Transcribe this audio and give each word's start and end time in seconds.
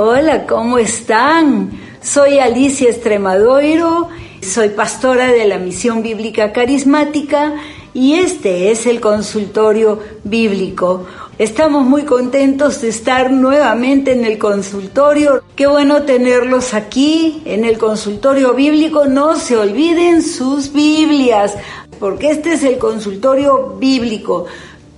Hola, 0.00 0.46
¿cómo 0.46 0.78
están? 0.78 1.72
Soy 2.00 2.38
Alicia 2.38 2.88
Estremadoiro, 2.88 4.06
soy 4.40 4.68
pastora 4.68 5.26
de 5.26 5.44
la 5.44 5.58
Misión 5.58 6.04
Bíblica 6.04 6.52
Carismática 6.52 7.54
y 7.92 8.14
este 8.14 8.70
es 8.70 8.86
el 8.86 9.00
consultorio 9.00 9.98
bíblico. 10.22 11.04
Estamos 11.36 11.84
muy 11.84 12.04
contentos 12.04 12.80
de 12.80 12.90
estar 12.90 13.32
nuevamente 13.32 14.12
en 14.12 14.24
el 14.24 14.38
consultorio. 14.38 15.42
Qué 15.56 15.66
bueno 15.66 16.04
tenerlos 16.04 16.74
aquí 16.74 17.42
en 17.44 17.64
el 17.64 17.76
consultorio 17.76 18.54
bíblico. 18.54 19.06
No 19.06 19.34
se 19.34 19.56
olviden 19.56 20.22
sus 20.22 20.72
Biblias, 20.72 21.56
porque 21.98 22.30
este 22.30 22.52
es 22.52 22.62
el 22.62 22.78
consultorio 22.78 23.74
bíblico. 23.80 24.46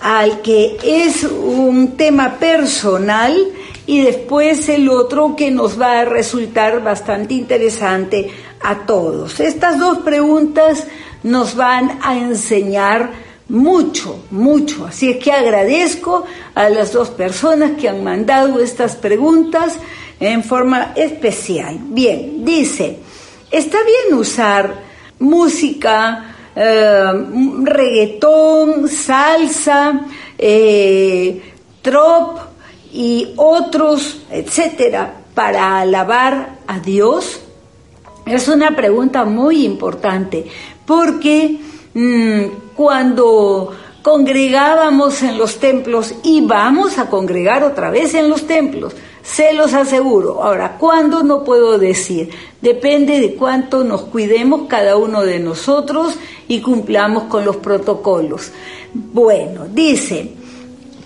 al 0.01 0.41
que 0.41 0.77
es 0.83 1.25
un 1.25 1.97
tema 1.97 2.39
personal 2.39 3.37
y 3.87 4.01
después 4.01 4.69
el 4.71 4.89
otro 4.89 5.37
que 5.37 5.51
nos 5.51 5.79
va 5.81 6.01
a 6.01 6.05
resultar 6.05 6.83
bastante 6.83 7.35
interesante 7.35 8.31
a 8.63 8.87
todos. 8.87 9.41
Estas 9.41 9.79
dos 9.79 9.99
preguntas 9.99 10.87
nos 11.23 11.55
van 11.55 11.99
a 12.03 12.17
enseñar 12.17 13.11
mucho, 13.49 14.25
mucho. 14.31 14.87
Así 14.87 15.11
es 15.11 15.17
que 15.19 15.33
agradezco 15.33 16.25
a 16.55 16.71
las 16.71 16.93
dos 16.93 17.11
personas 17.11 17.73
que 17.73 17.89
han 17.89 18.03
mandado 18.03 18.61
estas 18.61 18.97
preguntas 18.97 19.79
en 20.19 20.43
forma 20.43 20.93
especial. 20.97 21.79
Bien, 21.81 22.45
dice, 22.45 22.99
¿está 23.51 23.79
bien 23.85 24.19
usar 24.19 24.83
música 25.19 26.34
eh, 26.57 27.13
reggaetón, 27.63 28.89
salsa, 28.89 30.07
eh, 30.39 31.43
trop 31.83 32.39
y 32.93 33.33
otros, 33.37 34.23
etcétera, 34.31 35.15
para 35.35 35.81
alabar 35.81 36.59
a 36.67 36.79
Dios? 36.79 37.41
Es 38.27 38.49
una 38.49 38.75
pregunta 38.75 39.25
muy 39.25 39.65
importante 39.65 40.47
porque 40.87 41.59
mm, 41.93 42.75
cuando 42.75 43.75
congregábamos 44.03 45.23
en 45.23 45.39
los 45.39 45.59
templos 45.59 46.15
y 46.23 46.43
vamos 46.43 46.99
a 46.99 47.09
congregar 47.09 47.65
otra 47.65 47.91
vez 47.91 48.15
en 48.15 48.29
los 48.29 48.47
templos, 48.47 48.95
se 49.25 49.55
los 49.55 49.73
aseguro. 49.73 50.45
Ahora, 50.45 50.77
¿cuándo? 50.79 51.23
No 51.23 51.43
puedo 51.43 51.79
decir. 51.79 52.31
Depende 52.61 53.21
de 53.21 53.35
cuánto 53.35 53.83
nos 53.83 54.03
cuidemos 54.03 54.69
cada 54.69 54.97
uno 54.97 55.23
de 55.23 55.41
nosotros 55.41 56.15
y 56.47 56.61
cumplamos 56.61 57.25
con 57.25 57.45
los 57.45 57.57
protocolos. 57.57 58.53
Bueno, 58.93 59.67
dice, 59.73 60.31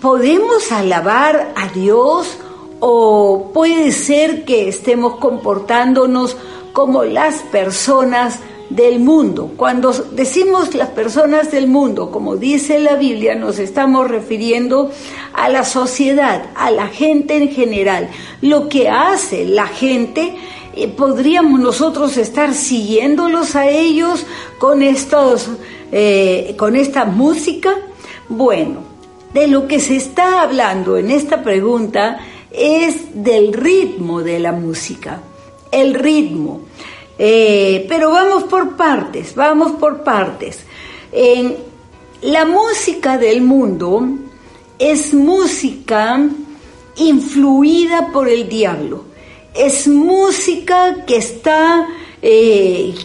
¿podemos 0.01 0.71
alabar 0.71 1.53
a 1.55 1.69
Dios 1.69 2.37
o 2.81 3.51
puede 3.53 3.91
ser 3.93 4.43
que 4.45 4.67
estemos 4.67 5.15
comportándonos 5.15 6.35
como 6.73 7.03
las 7.05 7.35
personas 7.43 8.39
del 8.69 8.99
mundo. 8.99 9.51
Cuando 9.57 9.91
decimos 9.91 10.75
las 10.75 10.89
personas 10.89 11.51
del 11.51 11.67
mundo, 11.67 12.11
como 12.11 12.35
dice 12.35 12.79
la 12.79 12.95
Biblia, 12.95 13.35
nos 13.35 13.59
estamos 13.59 14.09
refiriendo 14.09 14.91
a 15.33 15.49
la 15.49 15.63
sociedad, 15.63 16.49
a 16.55 16.71
la 16.71 16.87
gente 16.87 17.37
en 17.37 17.49
general. 17.49 18.09
Lo 18.41 18.69
que 18.69 18.89
hace 18.89 19.45
la 19.45 19.67
gente, 19.67 20.35
eh, 20.75 20.87
podríamos 20.87 21.59
nosotros 21.59 22.17
estar 22.17 22.53
siguiéndolos 22.53 23.55
a 23.55 23.67
ellos 23.67 24.25
con, 24.59 24.83
estos, 24.83 25.49
eh, 25.91 26.55
con 26.57 26.75
esta 26.75 27.05
música. 27.05 27.75
Bueno, 28.27 28.81
de 29.33 29.47
lo 29.47 29.67
que 29.67 29.79
se 29.79 29.95
está 29.95 30.41
hablando 30.41 30.97
en 30.97 31.09
esta 31.09 31.41
pregunta 31.41 32.19
es 32.51 33.23
del 33.23 33.53
ritmo 33.53 34.21
de 34.21 34.39
la 34.39 34.51
música. 34.51 35.21
El 35.71 35.93
ritmo. 35.93 36.61
Eh, 37.21 37.85
pero 37.89 38.11
vamos 38.11 38.45
por 38.45 38.77
partes, 38.77 39.35
vamos 39.35 39.73
por 39.73 40.03
partes. 40.03 40.59
La 42.21 42.45
música 42.45 43.17
del 43.17 43.41
mundo 43.41 44.07
es 44.77 45.13
música 45.13 46.19
influida 46.95 48.11
por 48.11 48.29
el 48.29 48.47
diablo. 48.47 49.05
Es 49.53 49.87
música 49.87 51.05
que 51.05 51.17
está 51.17 51.87
eh, 52.21 52.95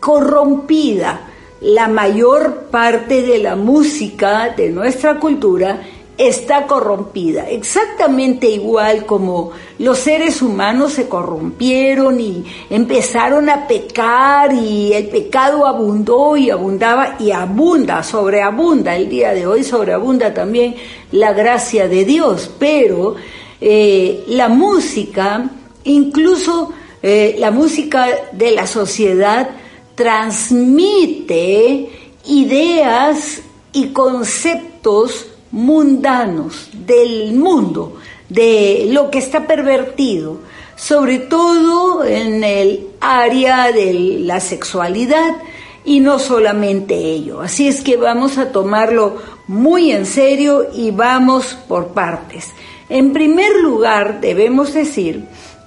corrompida. 0.00 1.28
La 1.60 1.88
mayor 1.88 2.64
parte 2.70 3.22
de 3.22 3.38
la 3.38 3.54
música 3.54 4.48
de 4.56 4.70
nuestra 4.70 5.20
cultura 5.20 5.80
está 6.18 6.66
corrompida, 6.66 7.48
exactamente 7.48 8.46
igual 8.46 9.06
como 9.06 9.50
los 9.78 9.98
seres 9.98 10.42
humanos 10.42 10.92
se 10.92 11.08
corrompieron 11.08 12.20
y 12.20 12.44
empezaron 12.68 13.48
a 13.48 13.66
pecar 13.66 14.52
y 14.52 14.92
el 14.92 15.08
pecado 15.08 15.66
abundó 15.66 16.36
y 16.36 16.50
abundaba 16.50 17.16
y 17.18 17.32
abunda, 17.32 18.02
sobreabunda, 18.02 18.94
el 18.94 19.08
día 19.08 19.32
de 19.32 19.46
hoy 19.46 19.64
sobreabunda 19.64 20.34
también 20.34 20.76
la 21.12 21.32
gracia 21.32 21.88
de 21.88 22.04
Dios, 22.04 22.50
pero 22.58 23.16
eh, 23.60 24.24
la 24.28 24.48
música, 24.48 25.48
incluso 25.84 26.72
eh, 27.02 27.36
la 27.38 27.50
música 27.50 28.06
de 28.32 28.50
la 28.50 28.66
sociedad, 28.66 29.48
transmite 29.94 31.88
ideas 32.26 33.40
y 33.72 33.88
conceptos 33.88 35.31
mundanos 35.52 36.70
del 36.72 37.34
mundo, 37.34 37.98
de 38.28 38.88
lo 38.90 39.10
que 39.10 39.18
está 39.18 39.46
pervertido, 39.46 40.38
sobre 40.74 41.18
todo 41.18 42.04
en 42.04 42.42
el 42.42 42.88
área 43.00 43.70
de 43.70 43.92
la 44.20 44.40
sexualidad 44.40 45.36
y 45.84 46.00
no 46.00 46.18
solamente 46.18 46.94
ello. 46.94 47.42
Así 47.42 47.68
es 47.68 47.82
que 47.82 47.96
vamos 47.96 48.38
a 48.38 48.50
tomarlo 48.50 49.18
muy 49.46 49.92
en 49.92 50.06
serio 50.06 50.66
y 50.74 50.90
vamos 50.90 51.56
por 51.68 51.88
partes. 51.88 52.48
En 52.88 53.12
primer 53.12 53.56
lugar, 53.56 54.20
debemos 54.20 54.72
decir 54.72 55.24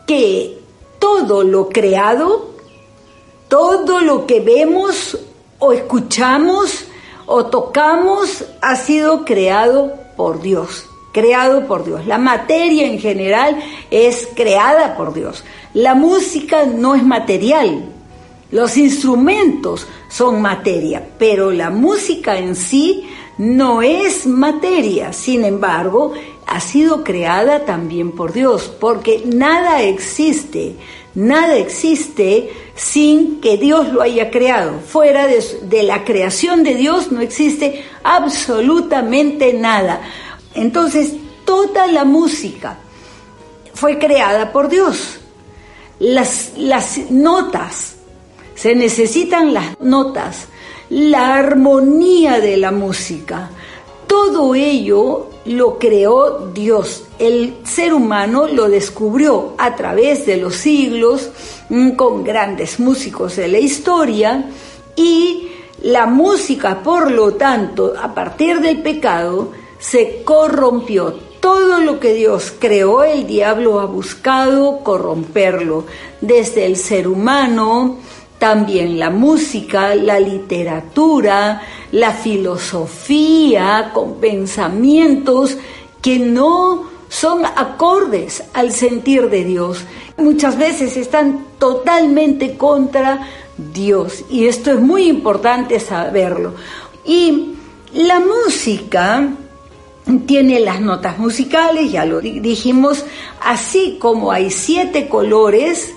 que 0.07 0.59
todo 0.99 1.43
lo 1.43 1.69
creado, 1.69 2.51
todo 3.47 4.01
lo 4.01 4.25
que 4.25 4.39
vemos 4.39 5.17
o 5.59 5.71
escuchamos 5.71 6.85
o 7.25 7.45
tocamos 7.47 8.45
ha 8.61 8.75
sido 8.75 9.25
creado 9.25 9.93
por 10.15 10.41
Dios, 10.41 10.85
creado 11.11 11.67
por 11.67 11.85
Dios. 11.85 12.05
La 12.05 12.17
materia 12.17 12.87
en 12.87 12.99
general 12.99 13.57
es 13.91 14.27
creada 14.35 14.95
por 14.95 15.13
Dios. 15.13 15.43
La 15.73 15.95
música 15.95 16.65
no 16.65 16.95
es 16.95 17.03
material, 17.03 17.85
los 18.51 18.77
instrumentos 18.77 19.87
son 20.07 20.41
materia, 20.41 21.05
pero 21.17 21.51
la 21.51 21.69
música 21.69 22.37
en 22.37 22.55
sí 22.55 23.05
no 23.37 23.81
es 23.81 24.25
materia. 24.27 25.13
Sin 25.13 25.43
embargo, 25.43 26.13
ha 26.47 26.59
sido 26.59 27.03
creada 27.03 27.65
también 27.65 28.11
por 28.11 28.31
Dios, 28.31 28.71
porque 28.79 29.23
nada 29.25 29.81
existe, 29.81 30.75
nada 31.15 31.57
existe 31.57 32.51
sin 32.75 33.39
que 33.39 33.57
Dios 33.57 33.89
lo 33.89 34.01
haya 34.01 34.29
creado. 34.29 34.79
Fuera 34.79 35.27
de, 35.27 35.83
la 35.83 36.03
creación 36.03 36.63
de 36.63 36.75
Dios 36.75 37.11
no 37.11 37.21
existe 37.21 37.83
absolutamente 38.03 39.53
nada. 39.53 40.01
Entonces, 40.53 41.13
toda 41.45 41.87
la 41.87 42.03
música 42.03 42.77
fue 43.73 43.97
creada 43.97 44.51
por 44.51 44.69
Dios. 44.69 45.19
Las 45.99 46.51
notas, 47.09 47.95
se 48.53 48.75
necesitan 48.75 49.53
las 49.53 49.79
notas, 49.79 50.47
la 50.89 51.35
armonía 51.35 52.39
de 52.39 52.57
la 52.57 52.71
música. 52.71 53.49
Todo 54.07 54.55
ello 54.55 55.29
lo 55.45 55.77
creó 55.77 56.49
Dios. 56.53 57.03
El 57.19 57.57
ser 57.63 57.93
humano 57.93 58.47
lo 58.47 58.69
descubrió 58.69 59.53
a 59.57 59.75
través 59.75 60.25
de 60.25 60.37
los 60.37 60.55
siglos 60.55 61.29
mm, 61.69 61.91
con 61.91 62.23
grandes 62.23 62.79
músicos 62.79 63.35
de 63.35 63.47
la 63.47 63.59
historia 63.59 64.49
y 64.95 65.49
la 65.81 66.05
música, 66.05 66.81
por 66.81 67.11
lo 67.11 67.33
tanto, 67.33 67.93
a 68.01 68.13
partir 68.13 68.59
del 68.59 68.81
pecado, 68.81 69.51
se 69.77 70.23
corrompió. 70.23 71.13
Todo 71.39 71.79
lo 71.79 71.99
que 71.99 72.13
Dios 72.15 72.51
creó, 72.57 73.03
el 73.03 73.27
diablo 73.27 73.79
ha 73.79 73.85
buscado 73.85 74.79
corromperlo, 74.79 75.85
desde 76.21 76.65
el 76.65 76.75
ser 76.75 77.07
humano, 77.07 77.97
también 78.39 78.99
la 78.99 79.09
música, 79.09 79.95
la 79.95 80.19
literatura, 80.19 81.61
la 81.91 82.11
filosofía, 82.11 83.91
con 83.93 84.15
pensamientos 84.15 85.57
que 86.01 86.19
no 86.19 86.95
son 87.09 87.45
acordes 87.45 88.43
al 88.53 88.71
sentir 88.71 89.29
de 89.29 89.43
Dios. 89.45 89.85
Muchas 90.17 90.57
veces 90.57 90.97
están 90.97 91.45
totalmente 91.59 92.57
contra 92.57 93.27
Dios 93.57 94.25
y 94.29 94.47
esto 94.47 94.71
es 94.71 94.79
muy 94.79 95.07
importante 95.07 95.79
saberlo. 95.79 96.53
Y 97.05 97.53
la 97.93 98.19
música 98.19 99.29
tiene 100.27 100.59
las 100.59 100.81
notas 100.81 101.17
musicales, 101.17 101.91
ya 101.91 102.05
lo 102.05 102.21
dijimos, 102.21 103.05
así 103.41 103.97
como 103.99 104.31
hay 104.31 104.51
siete 104.51 105.07
colores, 105.07 105.93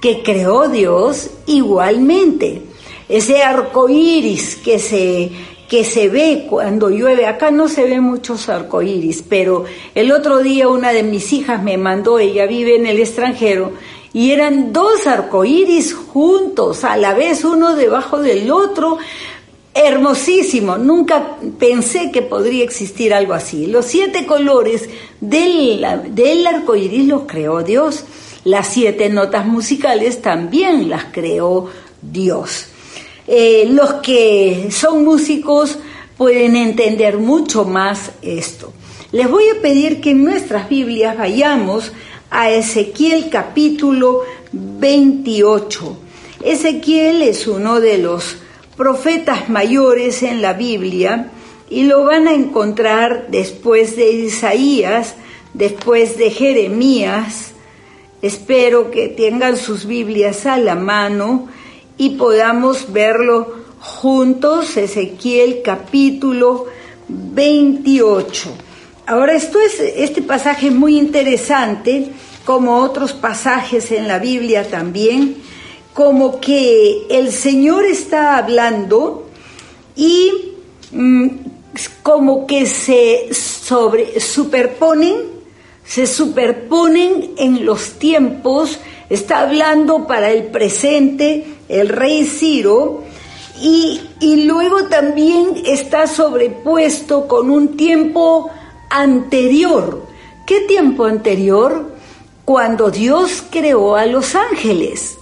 que 0.00 0.22
creó 0.22 0.68
Dios 0.68 1.30
igualmente. 1.46 2.62
Ese 3.08 3.42
arco 3.42 3.88
iris 3.88 4.56
que 4.56 4.78
se, 4.78 5.30
que 5.68 5.84
se 5.84 6.08
ve 6.08 6.46
cuando 6.48 6.90
llueve, 6.90 7.26
acá 7.26 7.50
no 7.50 7.68
se 7.68 7.84
ve 7.84 8.00
muchos 8.00 8.48
arcoíris, 8.48 9.22
pero 9.22 9.64
el 9.94 10.12
otro 10.12 10.38
día 10.40 10.68
una 10.68 10.92
de 10.92 11.02
mis 11.02 11.32
hijas 11.32 11.62
me 11.62 11.76
mandó, 11.76 12.18
ella 12.18 12.46
vive 12.46 12.76
en 12.76 12.86
el 12.86 12.98
extranjero, 12.98 13.72
y 14.12 14.32
eran 14.32 14.72
dos 14.72 15.06
arcoíris 15.06 15.94
juntos, 15.94 16.84
a 16.84 16.96
la 16.96 17.14
vez 17.14 17.44
uno 17.44 17.76
debajo 17.76 18.20
del 18.20 18.50
otro, 18.50 18.98
hermosísimo. 19.74 20.78
Nunca 20.78 21.36
pensé 21.58 22.10
que 22.10 22.22
podría 22.22 22.64
existir 22.64 23.12
algo 23.12 23.34
así. 23.34 23.66
Los 23.66 23.84
siete 23.84 24.24
colores 24.24 24.88
del, 25.20 25.86
del 26.10 26.46
arco 26.46 26.76
iris 26.76 27.06
los 27.06 27.22
creó 27.26 27.62
Dios. 27.62 28.04
Las 28.46 28.68
siete 28.68 29.08
notas 29.08 29.44
musicales 29.44 30.22
también 30.22 30.88
las 30.88 31.06
creó 31.06 31.68
Dios. 32.00 32.68
Eh, 33.26 33.66
los 33.68 33.94
que 33.94 34.68
son 34.70 35.04
músicos 35.04 35.80
pueden 36.16 36.54
entender 36.54 37.18
mucho 37.18 37.64
más 37.64 38.12
esto. 38.22 38.72
Les 39.10 39.28
voy 39.28 39.42
a 39.48 39.60
pedir 39.60 40.00
que 40.00 40.12
en 40.12 40.22
nuestras 40.22 40.68
Biblias 40.68 41.18
vayamos 41.18 41.90
a 42.30 42.48
Ezequiel 42.52 43.30
capítulo 43.30 44.22
28. 44.52 45.98
Ezequiel 46.44 47.22
es 47.22 47.48
uno 47.48 47.80
de 47.80 47.98
los 47.98 48.36
profetas 48.76 49.48
mayores 49.48 50.22
en 50.22 50.40
la 50.40 50.52
Biblia 50.52 51.32
y 51.68 51.82
lo 51.82 52.04
van 52.04 52.28
a 52.28 52.32
encontrar 52.32 53.26
después 53.28 53.96
de 53.96 54.08
Isaías, 54.12 55.16
después 55.52 56.16
de 56.16 56.30
Jeremías, 56.30 57.54
Espero 58.22 58.90
que 58.90 59.08
tengan 59.08 59.58
sus 59.58 59.84
Biblias 59.84 60.46
a 60.46 60.56
la 60.56 60.74
mano 60.74 61.48
y 61.98 62.10
podamos 62.10 62.90
verlo 62.90 63.54
juntos, 63.78 64.78
Ezequiel 64.78 65.60
capítulo 65.62 66.64
28. 67.08 68.48
Ahora, 69.06 69.34
esto 69.34 69.60
es, 69.60 69.78
este 69.80 70.22
pasaje 70.22 70.68
es 70.68 70.72
muy 70.72 70.98
interesante, 70.98 72.08
como 72.46 72.78
otros 72.78 73.12
pasajes 73.12 73.92
en 73.92 74.08
la 74.08 74.18
Biblia 74.18 74.68
también, 74.70 75.36
como 75.92 76.40
que 76.40 77.06
el 77.10 77.30
Señor 77.30 77.84
está 77.84 78.38
hablando 78.38 79.28
y 79.94 80.32
mm, 80.90 81.28
como 82.02 82.46
que 82.46 82.64
se 82.64 83.28
sobre, 83.34 84.20
superponen 84.20 85.35
se 85.86 86.06
superponen 86.06 87.32
en 87.36 87.64
los 87.64 87.92
tiempos, 87.92 88.78
está 89.08 89.40
hablando 89.40 90.06
para 90.06 90.30
el 90.30 90.44
presente 90.44 91.46
el 91.68 91.88
rey 91.88 92.24
Ciro, 92.24 93.04
y, 93.60 94.00
y, 94.20 94.44
luego 94.44 94.84
también 94.84 95.62
está 95.64 96.06
sobrepuesto 96.06 97.26
con 97.26 97.50
un 97.50 97.76
tiempo 97.76 98.50
anterior. 98.90 100.02
¿Qué 100.46 100.60
tiempo 100.60 101.06
anterior? 101.06 101.94
Cuando 102.44 102.90
Dios 102.90 103.42
creó 103.48 103.96
a 103.96 104.04
los 104.04 104.34
ángeles 104.34 105.16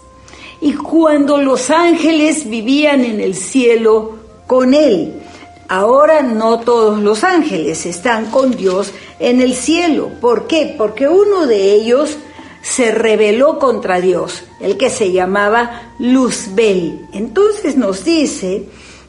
y 0.60 0.72
cuando 0.74 1.38
los 1.38 1.70
ángeles 1.70 2.48
vivían 2.48 3.04
en 3.04 3.20
el 3.20 3.36
cielo 3.36 4.16
con 4.46 4.74
Él. 4.74 5.23
Ahora 5.68 6.22
no 6.22 6.60
todos 6.60 7.00
los 7.00 7.24
ángeles 7.24 7.86
están 7.86 8.26
con 8.26 8.50
Dios 8.50 8.92
en 9.18 9.40
el 9.40 9.54
cielo. 9.54 10.10
¿Por 10.20 10.46
qué? 10.46 10.74
Porque 10.76 11.08
uno 11.08 11.46
de 11.46 11.72
ellos 11.72 12.18
se 12.62 12.90
rebeló 12.90 13.58
contra 13.58 14.00
Dios, 14.00 14.44
el 14.60 14.76
que 14.76 14.90
se 14.90 15.12
llamaba 15.12 15.92
Luzbel. 15.98 17.06
Entonces 17.12 17.76
nos 17.76 18.04
dice 18.04 18.64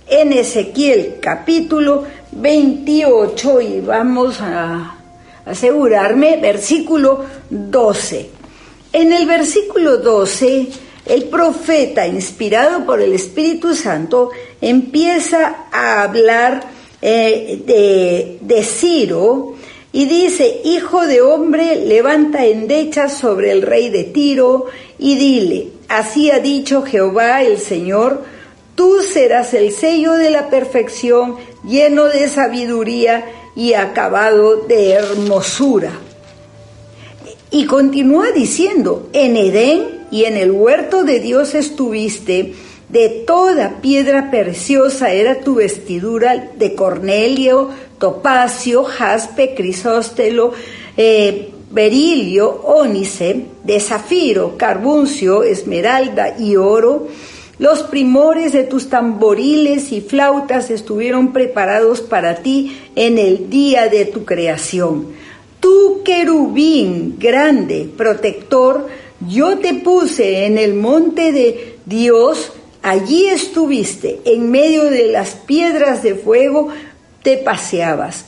en 0.07 0.33
Ezequiel 0.33 1.17
capítulo 1.21 2.03
28 2.31 3.61
y 3.61 3.81
vamos 3.81 4.39
a 4.41 4.97
asegurarme, 5.45 6.37
versículo 6.37 7.23
12. 7.49 8.29
En 8.93 9.13
el 9.13 9.25
versículo 9.25 9.97
12 9.97 10.69
el 11.05 11.25
profeta, 11.25 12.07
inspirado 12.07 12.85
por 12.85 13.01
el 13.01 13.13
Espíritu 13.13 13.75
Santo, 13.75 14.31
empieza 14.59 15.67
a 15.71 16.03
hablar 16.03 16.63
eh, 17.01 17.61
de, 17.65 18.37
de 18.41 18.63
Ciro 18.63 19.55
y 19.91 20.05
dice, 20.05 20.61
Hijo 20.63 21.05
de 21.05 21.21
hombre, 21.21 21.75
levanta 21.85 22.45
endechas 22.45 23.17
sobre 23.17 23.51
el 23.51 23.61
rey 23.61 23.89
de 23.89 24.03
Tiro 24.03 24.65
y 24.97 25.15
dile, 25.15 25.67
así 25.87 26.31
ha 26.31 26.39
dicho 26.39 26.81
Jehová 26.81 27.43
el 27.43 27.59
Señor, 27.59 28.23
tú 28.75 29.01
serás 29.01 29.53
el 29.53 29.71
sello 29.71 30.13
de 30.13 30.31
la 30.31 30.49
perfección, 30.49 31.35
lleno 31.63 32.05
de 32.05 32.27
sabiduría 32.27 33.25
y 33.55 33.73
acabado 33.73 34.57
de 34.57 34.91
hermosura. 34.91 35.91
Y 37.51 37.65
continúa 37.65 38.31
diciendo, 38.31 39.07
en 39.13 39.37
Edén 39.37 40.04
y 40.15 40.23
en 40.23 40.37
el 40.37 40.49
huerto 40.49 41.03
de 41.03 41.19
Dios 41.19 41.55
estuviste, 41.55 42.53
de 42.87 43.09
toda 43.27 43.81
piedra 43.81 44.31
preciosa 44.31 45.11
era 45.11 45.41
tu 45.41 45.55
vestidura, 45.55 46.51
de 46.57 46.73
cornelio, 46.73 47.71
topacio, 47.99 48.85
jaspe, 48.85 49.53
crisóstelo, 49.53 50.53
eh, 50.95 51.51
berilio, 51.69 52.61
ónice, 52.63 53.47
de 53.65 53.79
zafiro, 53.81 54.55
carbuncio, 54.55 55.43
esmeralda 55.43 56.39
y 56.39 56.55
oro, 56.55 57.09
los 57.59 57.83
primores 57.83 58.53
de 58.53 58.63
tus 58.63 58.89
tamboriles 58.89 59.91
y 59.91 59.99
flautas 59.99 60.69
estuvieron 60.69 61.33
preparados 61.33 61.99
para 61.99 62.37
ti 62.37 62.79
en 62.95 63.17
el 63.17 63.49
día 63.49 63.89
de 63.89 64.05
tu 64.05 64.23
creación. 64.23 65.07
Tú, 65.59 66.03
querubín 66.05 67.17
grande, 67.19 67.89
protector, 67.97 68.87
yo 69.21 69.57
te 69.59 69.73
puse 69.73 70.45
en 70.45 70.57
el 70.57 70.73
monte 70.73 71.31
de 71.31 71.77
Dios, 71.85 72.51
allí 72.81 73.25
estuviste, 73.27 74.21
en 74.25 74.51
medio 74.51 74.85
de 74.85 75.07
las 75.07 75.31
piedras 75.31 76.03
de 76.03 76.15
fuego 76.15 76.69
te 77.23 77.37
paseabas. 77.37 78.25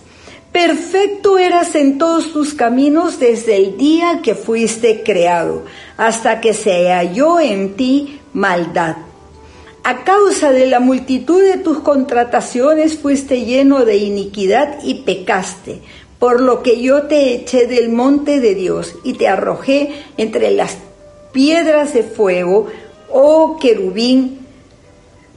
Perfecto 0.51 1.38
eras 1.38 1.75
en 1.75 1.98
todos 1.98 2.32
tus 2.32 2.53
caminos 2.53 3.20
desde 3.20 3.58
el 3.58 3.77
día 3.77 4.22
que 4.24 4.34
fuiste 4.34 5.03
creado, 5.03 5.65
hasta 5.98 6.41
que 6.41 6.53
se 6.53 6.91
halló 6.91 7.39
en 7.39 7.75
ti 7.75 8.20
maldad. 8.34 8.96
A 9.84 10.03
causa 10.03 10.51
de 10.51 10.65
la 10.65 10.79
multitud 10.79 11.41
de 11.41 11.58
tus 11.58 11.79
contrataciones 11.79 12.98
fuiste 12.98 13.46
lleno 13.46 13.86
de 13.86 13.98
iniquidad 13.98 14.79
y 14.84 14.96
pecaste, 15.03 15.82
por 16.19 16.41
lo 16.41 16.63
que 16.63 16.81
yo 16.81 17.03
te 17.03 17.33
eché 17.33 17.67
del 17.67 17.89
monte 17.89 18.39
de 18.39 18.55
Dios 18.55 18.95
y 19.03 19.13
te 19.13 19.27
arrojé 19.27 20.03
entre 20.17 20.51
las 20.51 20.77
piedras 21.31 21.93
de 21.93 22.03
fuego, 22.03 22.67
oh 23.09 23.57
querubín 23.59 24.39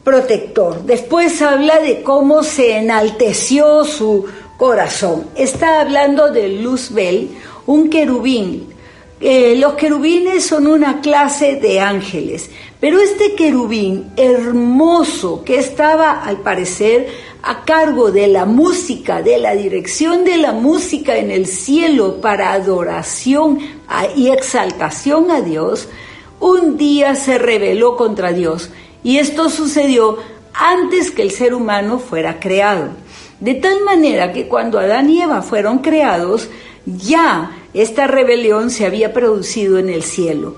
protector. 0.05 0.83
Después 0.85 1.43
habla 1.43 1.79
de 1.81 2.03
cómo 2.03 2.43
se 2.43 2.79
enalteció 2.79 3.85
su 3.85 4.27
corazón. 4.57 5.27
Está 5.37 5.81
hablando 5.81 6.31
de 6.31 6.49
Luzbel, 6.49 7.31
un 7.67 7.91
querubín. 7.91 8.69
Eh, 9.21 9.57
los 9.57 9.75
querubines 9.75 10.47
son 10.47 10.67
una 10.67 11.03
clase 11.03 11.57
de 11.57 11.81
ángeles, 11.81 12.49
pero 12.81 12.99
este 13.01 13.35
querubín 13.35 14.11
hermoso 14.17 15.45
que 15.45 15.59
estaba 15.59 16.25
al 16.25 16.39
parecer 16.39 17.09
a 17.43 17.65
cargo 17.65 18.11
de 18.11 18.27
la 18.27 18.45
música, 18.45 19.23
de 19.23 19.39
la 19.39 19.55
dirección 19.55 20.25
de 20.25 20.37
la 20.37 20.53
música 20.53 21.17
en 21.17 21.31
el 21.31 21.47
cielo 21.47 22.21
para 22.21 22.53
adoración 22.53 23.59
y 24.17 24.29
exaltación 24.29 25.31
a 25.31 25.41
Dios, 25.41 25.89
un 26.39 26.77
día 26.77 27.15
se 27.15 27.39
rebeló 27.39 27.97
contra 27.97 28.33
Dios 28.33 28.71
y 29.03 29.19
esto 29.19 29.49
sucedió 29.49 30.19
antes 30.53 31.11
que 31.11 31.23
el 31.23 31.31
ser 31.31 31.55
humano 31.55 31.99
fuera 31.99 32.41
creado. 32.41 32.89
De 33.41 33.55
tal 33.55 33.83
manera 33.85 34.33
que 34.33 34.49
cuando 34.49 34.79
Adán 34.79 35.09
y 35.09 35.23
Eva 35.23 35.43
fueron 35.43 35.79
creados, 35.79 36.49
ya 36.85 37.57
esta 37.73 38.07
rebelión 38.07 38.71
se 38.71 38.85
había 38.85 39.13
producido 39.13 39.79
en 39.79 39.89
el 39.89 40.03
cielo 40.03 40.57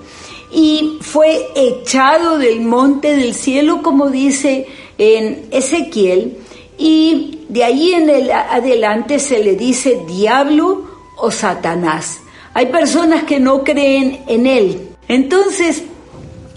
y 0.52 0.98
fue 1.00 1.48
echado 1.54 2.38
del 2.38 2.60
monte 2.60 3.16
del 3.16 3.34
cielo, 3.34 3.82
como 3.82 4.10
dice 4.10 4.66
en 4.98 5.46
Ezequiel, 5.50 6.36
y 6.82 7.44
de 7.48 7.62
ahí 7.62 7.92
en 7.92 8.10
el 8.10 8.32
adelante 8.32 9.20
se 9.20 9.38
le 9.38 9.54
dice 9.54 10.00
diablo 10.04 10.84
o 11.16 11.30
Satanás. 11.30 12.18
Hay 12.54 12.66
personas 12.66 13.22
que 13.22 13.38
no 13.38 13.62
creen 13.62 14.24
en 14.26 14.46
él. 14.48 14.88
Entonces, 15.06 15.84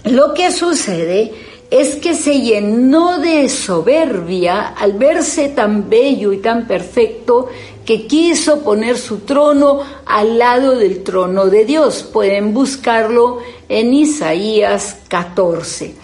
lo 0.02 0.34
que 0.34 0.50
sucede 0.50 1.32
es 1.70 1.94
que 1.96 2.14
se 2.14 2.40
llenó 2.40 3.20
de 3.20 3.48
soberbia 3.48 4.74
al 4.76 4.94
verse 4.94 5.48
tan 5.50 5.88
bello 5.88 6.32
y 6.32 6.38
tan 6.38 6.66
perfecto 6.66 7.48
que 7.84 8.08
quiso 8.08 8.64
poner 8.64 8.98
su 8.98 9.18
trono 9.18 9.82
al 10.06 10.38
lado 10.38 10.76
del 10.76 11.04
trono 11.04 11.46
de 11.46 11.64
Dios. 11.64 12.02
Pueden 12.02 12.52
buscarlo 12.52 13.38
en 13.68 13.94
Isaías 13.94 14.96
14. 15.06 15.94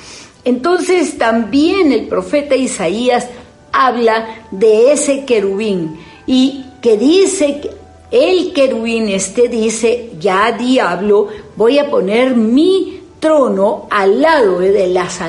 Entonces 0.45 1.19
también 1.19 1.93
el 1.93 2.07
profeta 2.07 2.55
Isaías 2.55 3.29
habla 3.73 4.47
de 4.51 4.93
ese 4.93 5.25
querubín 5.25 5.99
y 6.27 6.65
que 6.81 6.97
dice, 6.97 7.71
el 8.11 8.53
querubín 8.53 9.09
este 9.09 9.49
dice, 9.49 10.11
ya 10.21 10.53
diablo, 10.53 11.29
voy 11.57 11.79
a 11.79 11.91
poner 11.91 12.37
mi 12.37 13.01
trono 13.19 13.87
al 13.91 14.21
lado 14.21 14.59
de 14.59 14.89
las, 14.89 15.21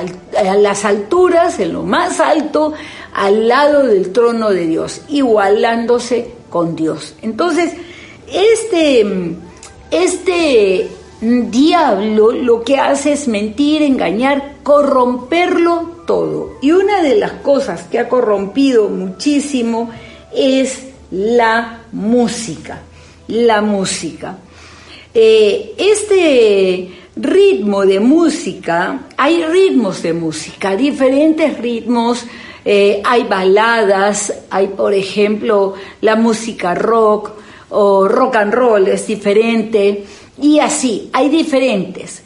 alturas, 0.84 1.60
en 1.60 1.74
lo 1.74 1.84
más 1.84 2.20
alto, 2.20 2.74
al 3.14 3.48
lado 3.48 3.86
del 3.86 4.12
trono 4.12 4.50
de 4.50 4.66
Dios, 4.66 5.02
igualándose 5.10 6.32
con 6.50 6.76
Dios. 6.76 7.14
Entonces, 7.22 7.72
este, 8.28 9.06
este 9.92 10.90
diablo 11.24 12.32
lo 12.32 12.63
que 12.63 12.77
hace 12.77 13.13
es 13.13 13.27
mentir, 13.27 13.82
engañar, 13.82 14.56
corromperlo 14.63 15.92
todo. 16.06 16.58
Y 16.62 16.72
una 16.72 17.01
de 17.01 17.15
las 17.15 17.32
cosas 17.34 17.84
que 17.84 18.00
ha 18.00 18.10
corrompido 18.10 18.89
muchísimo 18.89 19.89
es 20.36 20.88
la 21.12 21.84
música. 21.92 22.82
La 23.27 23.62
música. 23.62 24.38
Eh, 25.13 25.74
este 25.77 26.92
ritmo 27.15 27.86
de 27.86 28.00
música, 28.00 29.01
hay 29.15 29.44
ritmos 29.46 30.01
de 30.01 30.13
música, 30.13 30.75
diferentes 30.75 31.58
ritmos, 31.60 32.25
eh, 32.65 33.01
hay 33.06 33.24
baladas, 33.24 34.34
hay 34.50 34.68
por 34.68 34.94
ejemplo 34.94 35.75
la 36.01 36.15
música 36.15 36.74
rock 36.74 37.32
o 37.70 38.08
rock 38.08 38.36
and 38.38 38.53
roll 38.53 38.88
es 38.88 39.06
diferente 39.08 40.06
y 40.42 40.60
así, 40.60 41.10
hay 41.13 41.30
diferentes. 41.30 42.24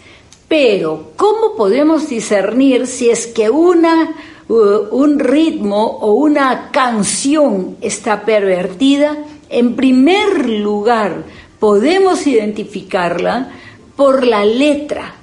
Pero, 0.47 1.11
¿cómo 1.17 1.55
podemos 1.57 2.07
discernir 2.07 2.87
si 2.87 3.09
es 3.09 3.27
que 3.27 3.49
una, 3.49 4.15
uh, 4.47 4.95
un 4.95 5.19
ritmo 5.19 5.97
o 6.01 6.13
una 6.13 6.71
canción 6.71 7.77
está 7.81 8.23
pervertida? 8.23 9.17
En 9.49 9.75
primer 9.75 10.47
lugar, 10.49 11.23
podemos 11.59 12.25
identificarla 12.27 13.51
por 13.95 14.25
la 14.25 14.45
letra, 14.45 15.13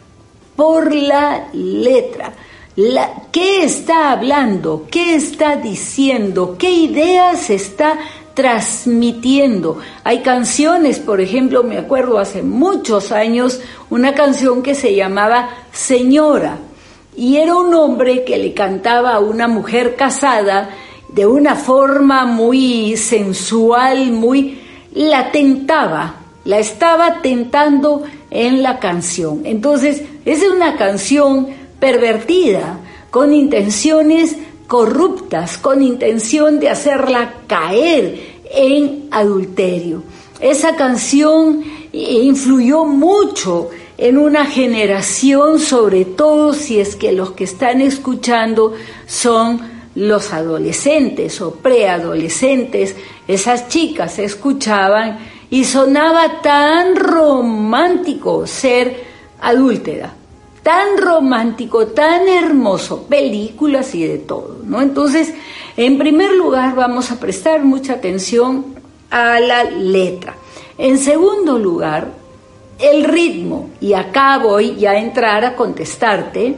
por 0.56 0.94
la 0.94 1.48
letra. 1.52 2.32
¿Qué 3.30 3.64
está 3.64 4.12
hablando? 4.12 4.86
¿Qué 4.90 5.14
está 5.14 5.56
diciendo? 5.56 6.56
¿Qué 6.58 6.70
ideas 6.70 7.48
está 7.48 7.98
transmitiendo? 8.34 9.78
Hay 10.02 10.20
canciones, 10.20 10.98
por 10.98 11.20
ejemplo, 11.20 11.62
me 11.62 11.78
acuerdo 11.78 12.18
hace 12.18 12.42
muchos 12.42 13.12
años, 13.12 13.60
una 13.90 14.14
canción 14.14 14.62
que 14.62 14.74
se 14.74 14.94
llamaba 14.94 15.50
Señora, 15.72 16.58
y 17.16 17.36
era 17.36 17.56
un 17.56 17.74
hombre 17.74 18.24
que 18.24 18.38
le 18.38 18.54
cantaba 18.54 19.14
a 19.14 19.20
una 19.20 19.46
mujer 19.46 19.94
casada 19.96 20.70
de 21.08 21.26
una 21.26 21.54
forma 21.54 22.26
muy 22.26 22.96
sensual, 22.96 24.10
muy... 24.10 24.60
la 24.92 25.30
tentaba, 25.30 26.16
la 26.44 26.58
estaba 26.58 27.22
tentando 27.22 28.02
en 28.30 28.62
la 28.62 28.80
canción. 28.80 29.42
Entonces, 29.44 30.02
es 30.24 30.42
una 30.42 30.76
canción 30.76 31.48
pervertida, 31.78 32.78
con 33.10 33.32
intenciones 33.32 34.36
corruptas, 34.66 35.58
con 35.58 35.82
intención 35.82 36.60
de 36.60 36.70
hacerla 36.70 37.34
caer 37.46 38.42
en 38.50 39.08
adulterio. 39.10 40.02
Esa 40.40 40.76
canción 40.76 41.62
influyó 41.92 42.84
mucho 42.84 43.70
en 43.96 44.18
una 44.18 44.46
generación, 44.46 45.60
sobre 45.60 46.04
todo 46.04 46.52
si 46.52 46.80
es 46.80 46.96
que 46.96 47.12
los 47.12 47.32
que 47.32 47.44
están 47.44 47.80
escuchando 47.80 48.74
son 49.06 49.60
los 49.94 50.32
adolescentes 50.32 51.40
o 51.40 51.54
preadolescentes, 51.54 52.96
esas 53.28 53.68
chicas 53.68 54.18
escuchaban 54.18 55.18
y 55.50 55.64
sonaba 55.64 56.42
tan 56.42 56.96
romántico 56.96 58.46
ser 58.46 59.04
adúltera, 59.40 60.14
tan 60.64 60.96
romántico, 60.96 61.88
tan 61.88 62.26
hermoso, 62.26 63.02
películas 63.04 63.94
y 63.94 64.04
de 64.06 64.18
todo, 64.18 64.60
¿no? 64.64 64.80
Entonces, 64.80 65.32
en 65.76 65.98
primer 65.98 66.32
lugar 66.32 66.74
vamos 66.74 67.12
a 67.12 67.20
prestar 67.20 67.62
mucha 67.62 67.92
atención 67.92 68.74
a 69.10 69.38
la 69.40 69.64
letra. 69.64 70.34
En 70.78 70.98
segundo 70.98 71.58
lugar, 71.58 72.10
el 72.78 73.04
ritmo, 73.04 73.70
y 73.78 73.92
acá 73.92 74.38
voy 74.38 74.74
ya 74.76 74.92
a 74.92 74.98
entrar 74.98 75.44
a 75.44 75.54
contestarte, 75.54 76.56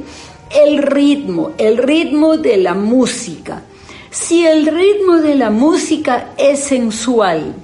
el 0.55 0.79
ritmo, 0.79 1.51
el 1.59 1.77
ritmo 1.77 2.37
de 2.37 2.59
la 2.59 2.75
música. 2.75 3.65
Si 4.11 4.47
el 4.47 4.67
ritmo 4.67 5.17
de 5.17 5.35
la 5.35 5.51
música 5.51 6.31
es 6.39 6.61
sensual, 6.61 7.55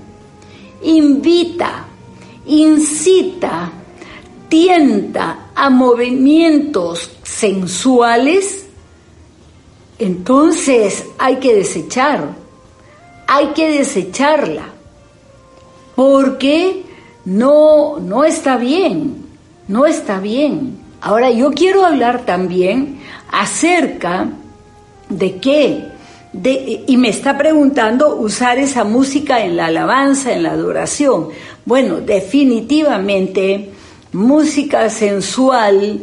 invita, 0.82 1.86
incita, 2.46 3.70
tienta 4.52 5.46
a 5.54 5.70
movimientos 5.70 7.10
sensuales, 7.22 8.66
entonces 9.98 11.06
hay 11.16 11.36
que 11.36 11.54
desechar, 11.54 12.34
hay 13.26 13.46
que 13.54 13.70
desecharla, 13.70 14.64
porque 15.96 16.84
no, 17.24 17.98
no 17.98 18.24
está 18.24 18.58
bien, 18.58 19.24
no 19.68 19.86
está 19.86 20.20
bien. 20.20 20.76
Ahora 21.00 21.30
yo 21.30 21.52
quiero 21.52 21.86
hablar 21.86 22.26
también 22.26 23.00
acerca 23.30 24.28
de 25.08 25.36
qué, 25.38 25.88
de, 26.34 26.84
y 26.86 26.98
me 26.98 27.08
está 27.08 27.38
preguntando 27.38 28.16
usar 28.16 28.58
esa 28.58 28.84
música 28.84 29.42
en 29.46 29.56
la 29.56 29.66
alabanza, 29.68 30.30
en 30.34 30.42
la 30.42 30.50
adoración. 30.50 31.28
Bueno, 31.64 32.02
definitivamente 32.02 33.72
música 34.12 34.90
sensual 34.90 36.02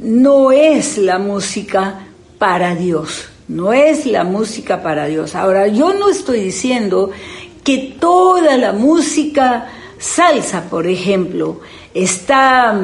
no 0.00 0.52
es 0.52 0.98
la 0.98 1.18
música 1.18 2.06
para 2.38 2.74
Dios, 2.74 3.28
no 3.48 3.72
es 3.72 4.06
la 4.06 4.24
música 4.24 4.82
para 4.82 5.06
Dios. 5.06 5.34
Ahora, 5.34 5.66
yo 5.68 5.94
no 5.94 6.10
estoy 6.10 6.40
diciendo 6.40 7.10
que 7.64 7.96
toda 7.98 8.56
la 8.56 8.72
música 8.72 9.68
salsa, 9.98 10.68
por 10.68 10.86
ejemplo, 10.86 11.60
está, 11.94 12.78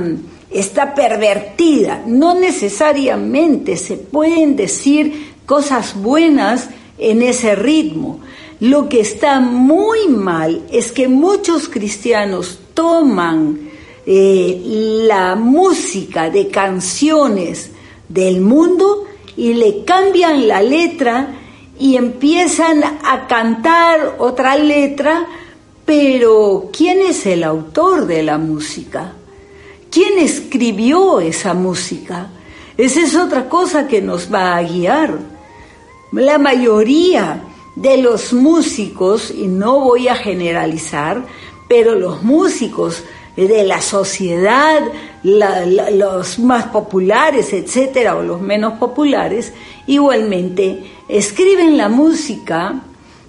está 0.50 0.94
pervertida. 0.94 2.02
No 2.06 2.34
necesariamente 2.34 3.76
se 3.76 3.96
pueden 3.96 4.56
decir 4.56 5.34
cosas 5.44 5.94
buenas 5.94 6.70
en 6.98 7.22
ese 7.22 7.54
ritmo. 7.54 8.20
Lo 8.60 8.88
que 8.88 9.00
está 9.00 9.40
muy 9.40 10.08
mal 10.08 10.62
es 10.72 10.92
que 10.92 11.08
muchos 11.08 11.68
cristianos 11.68 12.58
toman 12.74 13.71
eh, 14.04 14.60
la 15.06 15.36
música 15.36 16.30
de 16.30 16.48
canciones 16.48 17.70
del 18.08 18.40
mundo 18.40 19.04
y 19.36 19.54
le 19.54 19.84
cambian 19.84 20.48
la 20.48 20.60
letra 20.62 21.38
y 21.78 21.96
empiezan 21.96 22.82
a 22.84 23.26
cantar 23.26 24.16
otra 24.18 24.56
letra, 24.56 25.26
pero 25.84 26.70
¿quién 26.76 27.00
es 27.00 27.26
el 27.26 27.44
autor 27.44 28.06
de 28.06 28.22
la 28.22 28.38
música? 28.38 29.14
¿Quién 29.90 30.18
escribió 30.18 31.20
esa 31.20 31.54
música? 31.54 32.28
Esa 32.76 33.00
es 33.00 33.14
otra 33.14 33.48
cosa 33.48 33.86
que 33.86 34.00
nos 34.00 34.32
va 34.32 34.56
a 34.56 34.62
guiar. 34.62 35.18
La 36.12 36.38
mayoría 36.38 37.42
de 37.76 37.98
los 37.98 38.32
músicos, 38.32 39.30
y 39.30 39.46
no 39.46 39.80
voy 39.80 40.08
a 40.08 40.14
generalizar, 40.14 41.24
pero 41.68 41.94
los 41.94 42.22
músicos 42.22 43.02
de 43.36 43.64
la 43.64 43.80
sociedad, 43.80 44.82
los 45.22 46.38
más 46.38 46.66
populares, 46.66 47.52
etcétera, 47.52 48.16
o 48.16 48.22
los 48.22 48.40
menos 48.40 48.74
populares, 48.74 49.52
igualmente 49.86 50.84
escriben 51.08 51.76
la 51.76 51.88
música 51.88 52.82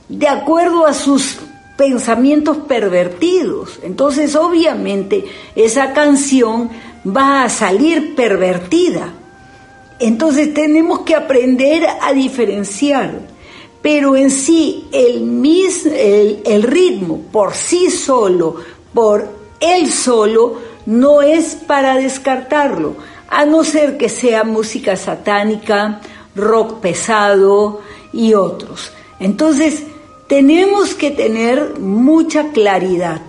de 0.10 0.28
acuerdo 0.28 0.86
a 0.86 0.94
sus 0.94 1.38
pensamientos 1.78 2.58
pervertidos. 2.58 3.80
Entonces, 3.84 4.36
obviamente, 4.36 5.26
esa 5.56 5.94
canción 5.94 6.70
va 7.06 7.44
a 7.44 7.50
salir 7.50 8.16
pervertida. 8.16 9.14
Entonces, 10.00 10.54
tenemos 10.54 11.02
que 11.02 11.16
aprender 11.16 11.88
a 12.02 12.14
diferenciar. 12.14 13.34
Pero 13.82 14.16
en 14.16 14.32
sí, 14.32 14.88
el, 14.92 15.22
mismo, 15.22 15.92
el, 15.94 16.42
el 16.46 16.64
ritmo 16.64 17.22
por 17.32 17.54
sí 17.54 17.90
solo, 17.90 18.56
por 18.94 19.43
él 19.64 19.92
solo 19.92 20.60
no 20.86 21.22
es 21.22 21.56
para 21.56 21.96
descartarlo, 21.96 22.96
a 23.30 23.46
no 23.46 23.64
ser 23.64 23.98
que 23.98 24.10
sea 24.10 24.44
música 24.44 24.96
satánica, 24.96 26.02
rock 26.36 26.82
pesado 26.82 27.82
y 28.12 28.34
otros. 28.34 28.92
Entonces, 29.20 29.84
tenemos 30.28 30.94
que 30.94 31.12
tener 31.12 31.80
mucha 31.80 32.52
claridad. 32.52 33.22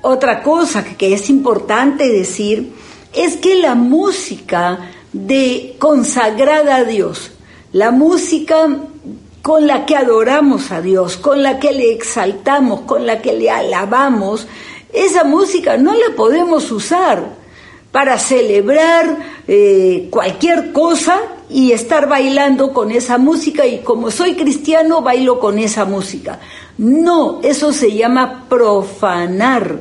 Otra 0.00 0.42
cosa 0.42 0.84
que 0.84 1.12
es 1.12 1.28
importante 1.28 2.08
decir 2.08 2.72
es 3.12 3.36
que 3.36 3.56
la 3.56 3.74
música 3.74 4.90
de 5.12 5.76
consagrada 5.78 6.76
a 6.76 6.84
Dios, 6.84 7.32
la 7.72 7.90
música 7.90 8.68
con 9.42 9.66
la 9.66 9.86
que 9.86 9.96
adoramos 9.96 10.72
a 10.72 10.80
Dios, 10.80 11.16
con 11.16 11.42
la 11.42 11.58
que 11.60 11.72
le 11.72 11.92
exaltamos, 11.92 12.80
con 12.80 13.06
la 13.06 13.22
que 13.22 13.32
le 13.32 13.50
alabamos, 13.50 14.46
esa 14.92 15.24
música 15.24 15.76
no 15.76 15.94
la 15.94 16.14
podemos 16.16 16.70
usar 16.70 17.36
para 17.92 18.18
celebrar 18.18 19.16
eh, 19.48 20.08
cualquier 20.10 20.72
cosa 20.72 21.20
y 21.48 21.72
estar 21.72 22.08
bailando 22.08 22.72
con 22.72 22.90
esa 22.90 23.18
música 23.18 23.66
y 23.66 23.78
como 23.78 24.10
soy 24.10 24.34
cristiano 24.34 25.02
bailo 25.02 25.38
con 25.38 25.58
esa 25.58 25.84
música. 25.84 26.40
No, 26.78 27.40
eso 27.42 27.72
se 27.72 27.92
llama 27.92 28.44
profanar. 28.48 29.78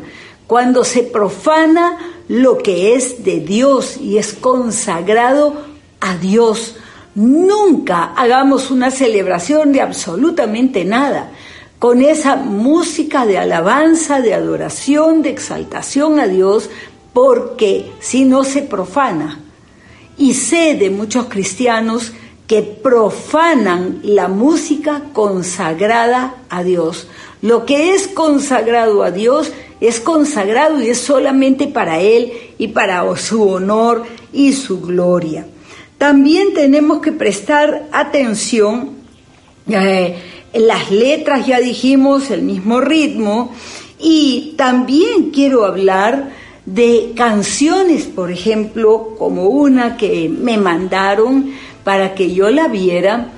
Cuando 0.47 0.83
se 0.83 1.03
profana 1.03 1.97
lo 2.27 2.59
que 2.59 2.93
es 2.93 3.23
de 3.23 3.39
Dios 3.39 3.97
y 3.97 4.17
es 4.17 4.33
consagrado 4.33 5.55
a 5.99 6.15
Dios. 6.17 6.75
Nunca 7.15 8.13
hagamos 8.15 8.71
una 8.71 8.91
celebración 8.91 9.71
de 9.71 9.81
absolutamente 9.81 10.85
nada 10.85 11.31
con 11.85 12.01
esa 12.01 12.35
música 12.35 13.27
de 13.27 13.37
alabanza, 13.37 14.19
de 14.19 14.33
adoración, 14.33 15.21
de 15.21 15.29
exaltación 15.29 16.19
a 16.19 16.25
Dios, 16.25 16.71
porque 17.13 17.91
si 17.99 18.25
no 18.25 18.43
se 18.43 18.63
profana. 18.63 19.39
Y 20.17 20.33
sé 20.33 20.73
de 20.73 20.89
muchos 20.89 21.25
cristianos 21.25 22.11
que 22.47 22.63
profanan 22.63 23.99
la 24.01 24.29
música 24.29 25.03
consagrada 25.13 26.37
a 26.49 26.63
Dios. 26.63 27.07
Lo 27.43 27.67
que 27.67 27.93
es 27.93 28.07
consagrado 28.07 29.03
a 29.03 29.11
Dios 29.11 29.53
es 29.79 29.99
consagrado 29.99 30.81
y 30.81 30.89
es 30.89 30.97
solamente 30.97 31.67
para 31.67 31.99
Él 31.99 32.33
y 32.57 32.69
para 32.69 33.15
su 33.15 33.47
honor 33.47 34.05
y 34.33 34.53
su 34.53 34.81
gloria. 34.81 35.45
También 35.99 36.55
tenemos 36.55 36.99
que 37.03 37.11
prestar 37.11 37.83
atención 37.91 38.95
eh, 39.67 40.34
las 40.55 40.91
letras 40.91 41.45
ya 41.45 41.59
dijimos, 41.59 42.31
el 42.31 42.41
mismo 42.41 42.81
ritmo, 42.81 43.53
y 43.99 44.53
también 44.57 45.31
quiero 45.31 45.65
hablar 45.65 46.31
de 46.65 47.13
canciones, 47.15 48.05
por 48.05 48.31
ejemplo, 48.31 49.15
como 49.17 49.47
una 49.47 49.97
que 49.97 50.29
me 50.29 50.57
mandaron 50.57 51.51
para 51.83 52.15
que 52.15 52.33
yo 52.33 52.49
la 52.49 52.67
viera, 52.67 53.31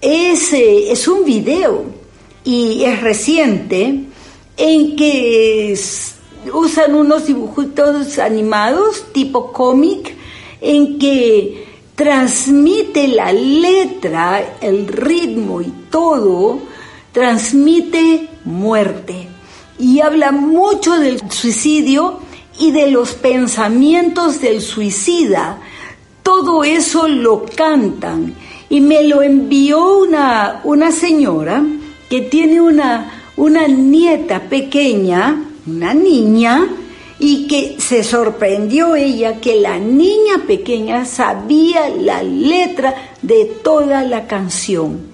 es, 0.00 0.52
eh, 0.52 0.92
es 0.92 1.08
un 1.08 1.24
video 1.24 1.84
y 2.44 2.84
es 2.84 3.00
reciente 3.00 4.00
en 4.56 4.96
que 4.96 5.78
usan 6.52 6.94
unos 6.94 7.26
dibujitos 7.26 8.18
animados 8.18 9.12
tipo 9.12 9.52
cómic 9.52 10.14
en 10.60 10.98
que 10.98 11.71
transmite 11.94 13.08
la 13.08 13.32
letra, 13.32 14.56
el 14.60 14.88
ritmo 14.88 15.60
y 15.60 15.72
todo, 15.90 16.60
transmite 17.12 18.28
muerte. 18.44 19.28
Y 19.78 20.00
habla 20.00 20.32
mucho 20.32 20.98
del 20.98 21.20
suicidio 21.30 22.20
y 22.58 22.70
de 22.70 22.90
los 22.90 23.12
pensamientos 23.12 24.40
del 24.40 24.62
suicida. 24.62 25.58
Todo 26.22 26.64
eso 26.64 27.08
lo 27.08 27.44
cantan. 27.44 28.34
Y 28.68 28.80
me 28.80 29.02
lo 29.04 29.22
envió 29.22 29.98
una, 29.98 30.60
una 30.64 30.92
señora 30.92 31.62
que 32.08 32.22
tiene 32.22 32.60
una, 32.60 33.12
una 33.36 33.66
nieta 33.66 34.40
pequeña, 34.40 35.44
una 35.66 35.92
niña, 35.92 36.68
y 37.24 37.46
que 37.46 37.76
se 37.78 38.02
sorprendió 38.02 38.96
ella 38.96 39.40
que 39.40 39.60
la 39.60 39.78
niña 39.78 40.42
pequeña 40.44 41.04
sabía 41.04 41.88
la 41.88 42.20
letra 42.24 43.12
de 43.22 43.44
toda 43.44 44.02
la 44.02 44.26
canción. 44.26 45.06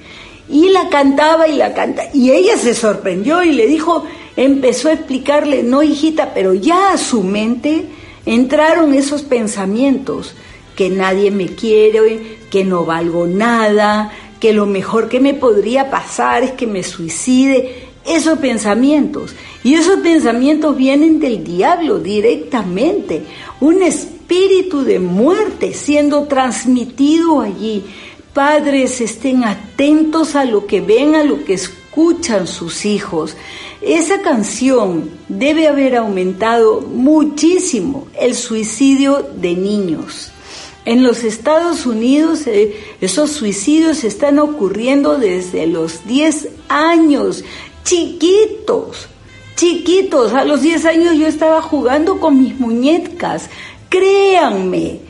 Y 0.48 0.70
la 0.70 0.88
cantaba 0.88 1.48
y 1.48 1.56
la 1.56 1.74
canta. 1.74 2.04
Y 2.14 2.30
ella 2.30 2.56
se 2.56 2.74
sorprendió 2.74 3.44
y 3.44 3.52
le 3.52 3.66
dijo, 3.66 4.06
empezó 4.36 4.88
a 4.88 4.94
explicarle, 4.94 5.62
no 5.62 5.82
hijita, 5.82 6.32
pero 6.32 6.54
ya 6.54 6.92
a 6.92 6.96
su 6.96 7.22
mente 7.22 7.84
entraron 8.24 8.94
esos 8.94 9.20
pensamientos, 9.20 10.34
que 10.76 10.88
nadie 10.88 11.30
me 11.30 11.48
quiere, 11.48 12.38
que 12.50 12.64
no 12.64 12.86
valgo 12.86 13.26
nada, 13.26 14.12
que 14.40 14.54
lo 14.54 14.64
mejor 14.64 15.10
que 15.10 15.20
me 15.20 15.34
podría 15.34 15.90
pasar 15.90 16.42
es 16.42 16.52
que 16.52 16.66
me 16.66 16.82
suicide 16.84 17.88
esos 18.06 18.38
pensamientos. 18.38 19.34
Y 19.64 19.74
esos 19.74 20.00
pensamientos 20.00 20.76
vienen 20.76 21.20
del 21.20 21.42
diablo 21.44 21.98
directamente. 21.98 23.22
Un 23.60 23.82
espíritu 23.82 24.82
de 24.82 24.98
muerte 24.98 25.74
siendo 25.74 26.24
transmitido 26.24 27.40
allí. 27.40 27.84
Padres, 28.32 29.00
estén 29.00 29.44
atentos 29.44 30.36
a 30.36 30.44
lo 30.44 30.66
que 30.66 30.80
ven, 30.80 31.14
a 31.14 31.24
lo 31.24 31.44
que 31.44 31.54
escuchan 31.54 32.46
sus 32.46 32.84
hijos. 32.84 33.36
Esa 33.80 34.22
canción 34.22 35.10
debe 35.28 35.66
haber 35.66 35.96
aumentado 35.96 36.80
muchísimo 36.80 38.08
el 38.20 38.34
suicidio 38.34 39.28
de 39.36 39.54
niños. 39.54 40.30
En 40.84 41.02
los 41.02 41.22
Estados 41.22 41.84
Unidos 41.84 42.46
eh, 42.46 42.74
esos 43.00 43.30
suicidios 43.30 44.04
están 44.04 44.38
ocurriendo 44.38 45.18
desde 45.18 45.66
los 45.66 46.06
10 46.06 46.48
años 46.68 47.44
chiquitos, 47.84 49.08
chiquitos, 49.58 50.34
a 50.34 50.44
los 50.44 50.62
10 50.62 50.84
años 50.84 51.16
yo 51.16 51.26
estaba 51.26 51.60
jugando 51.60 52.20
con 52.20 52.40
mis 52.40 52.58
muñecas, 52.60 53.50
créanme. 53.88 55.00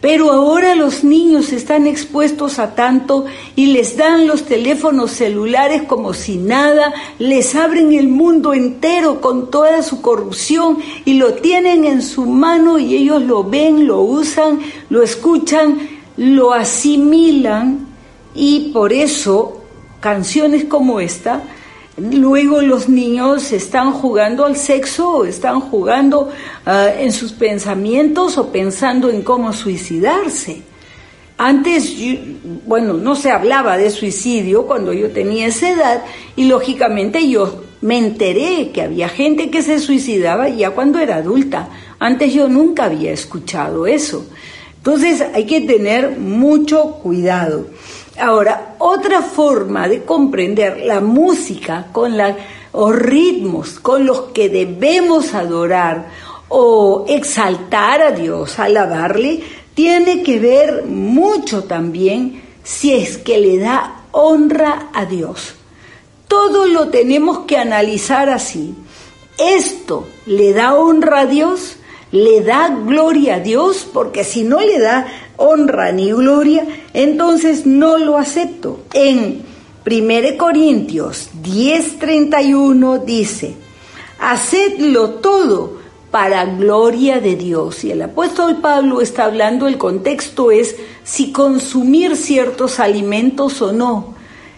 Pero 0.00 0.32
ahora 0.32 0.74
los 0.74 1.04
niños 1.04 1.52
están 1.52 1.86
expuestos 1.86 2.58
a 2.58 2.74
tanto 2.74 3.26
y 3.54 3.66
les 3.66 3.96
dan 3.96 4.26
los 4.26 4.42
teléfonos 4.42 5.12
celulares 5.12 5.82
como 5.84 6.14
si 6.14 6.36
nada, 6.36 6.92
les 7.20 7.54
abren 7.54 7.92
el 7.92 8.08
mundo 8.08 8.54
entero 8.54 9.20
con 9.20 9.50
toda 9.50 9.82
su 9.82 10.02
corrupción 10.02 10.78
y 11.04 11.14
lo 11.14 11.34
tienen 11.34 11.84
en 11.84 12.02
su 12.02 12.26
mano 12.26 12.80
y 12.80 12.96
ellos 12.96 13.22
lo 13.22 13.44
ven, 13.44 13.86
lo 13.86 14.00
usan, 14.00 14.58
lo 14.90 15.02
escuchan, 15.02 15.78
lo 16.16 16.52
asimilan. 16.52 17.86
Y 18.34 18.72
por 18.72 18.92
eso 18.92 19.62
canciones 20.00 20.64
como 20.64 21.00
esta 21.00 21.42
Luego 21.98 22.60
los 22.60 22.90
niños 22.90 23.52
están 23.52 23.92
jugando 23.92 24.44
al 24.44 24.56
sexo, 24.56 25.24
están 25.24 25.60
jugando 25.60 26.30
ah, 26.66 26.90
en 26.98 27.10
sus 27.10 27.32
pensamientos 27.32 28.36
o 28.36 28.52
pensando 28.52 29.08
en 29.08 29.22
cómo 29.22 29.52
suicidarse. 29.54 30.62
Antes, 31.38 31.94
bueno, 32.66 32.94
no 32.94 33.14
se 33.14 33.30
hablaba 33.30 33.78
de 33.78 33.90
suicidio 33.90 34.66
cuando 34.66 34.92
yo 34.92 35.10
tenía 35.10 35.46
esa 35.46 35.70
edad 35.70 36.04
y 36.34 36.44
lógicamente 36.44 37.28
yo 37.28 37.62
me 37.80 37.98
enteré 37.98 38.70
que 38.72 38.82
había 38.82 39.08
gente 39.08 39.50
que 39.50 39.62
se 39.62 39.78
suicidaba 39.78 40.48
ya 40.48 40.70
cuando 40.70 40.98
era 40.98 41.16
adulta. 41.16 41.68
Antes 41.98 42.32
yo 42.32 42.48
nunca 42.48 42.84
había 42.84 43.12
escuchado 43.12 43.86
eso. 43.86 44.26
Entonces 44.78 45.22
hay 45.34 45.44
que 45.46 45.62
tener 45.62 46.18
mucho 46.18 46.92
cuidado. 47.02 47.66
Ahora, 48.18 48.76
otra 48.78 49.22
forma 49.22 49.88
de 49.88 50.04
comprender 50.04 50.78
la 50.84 51.00
música 51.00 51.88
con 51.92 52.16
la, 52.16 52.36
o 52.72 52.92
ritmos 52.92 53.78
con 53.80 54.06
los 54.06 54.20
que 54.32 54.48
debemos 54.48 55.34
adorar 55.34 56.06
o 56.48 57.04
exaltar 57.08 58.00
a 58.00 58.12
Dios, 58.12 58.58
alabarle, 58.58 59.42
tiene 59.74 60.22
que 60.22 60.38
ver 60.38 60.84
mucho 60.86 61.64
también 61.64 62.42
si 62.62 62.94
es 62.94 63.18
que 63.18 63.38
le 63.38 63.58
da 63.58 64.04
honra 64.12 64.88
a 64.94 65.04
Dios. 65.04 65.54
Todo 66.26 66.66
lo 66.66 66.88
tenemos 66.88 67.40
que 67.40 67.58
analizar 67.58 68.30
así. 68.30 68.74
¿Esto 69.38 70.08
le 70.24 70.52
da 70.54 70.74
honra 70.74 71.20
a 71.20 71.26
Dios? 71.26 71.76
¿Le 72.10 72.40
da 72.40 72.68
gloria 72.68 73.36
a 73.36 73.40
Dios? 73.40 73.86
Porque 73.92 74.24
si 74.24 74.42
no 74.42 74.60
le 74.60 74.78
da 74.78 75.06
honra 75.36 75.92
ni 75.92 76.10
gloria, 76.12 76.66
entonces 76.92 77.66
no 77.66 77.98
lo 77.98 78.16
acepto. 78.18 78.80
En 78.92 79.42
1 79.84 80.36
Corintios 80.36 81.30
10:31 81.42 83.04
dice, 83.04 83.54
hacedlo 84.18 85.10
todo 85.10 85.76
para 86.10 86.44
gloria 86.46 87.20
de 87.20 87.36
Dios. 87.36 87.84
Y 87.84 87.90
el 87.90 88.02
apóstol 88.02 88.56
Pablo 88.60 89.00
está 89.00 89.24
hablando, 89.24 89.68
el 89.68 89.78
contexto 89.78 90.50
es 90.50 90.76
si 91.04 91.32
consumir 91.32 92.16
ciertos 92.16 92.80
alimentos 92.80 93.60
o 93.62 93.72
no, 93.72 94.14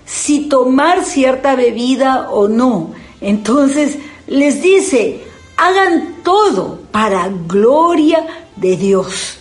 si 0.07 0.49
tomar 0.49 1.05
cierta 1.05 1.57
bebida 1.57 2.31
o 2.31 2.49
no. 2.49 2.93
Entonces 3.21 3.99
les 4.27 4.63
dice, 4.63 5.25
hagan 5.57 6.17
todo 6.23 6.79
para 6.93 7.29
gloria 7.47 8.25
de 8.57 8.77
Dios 8.77 9.38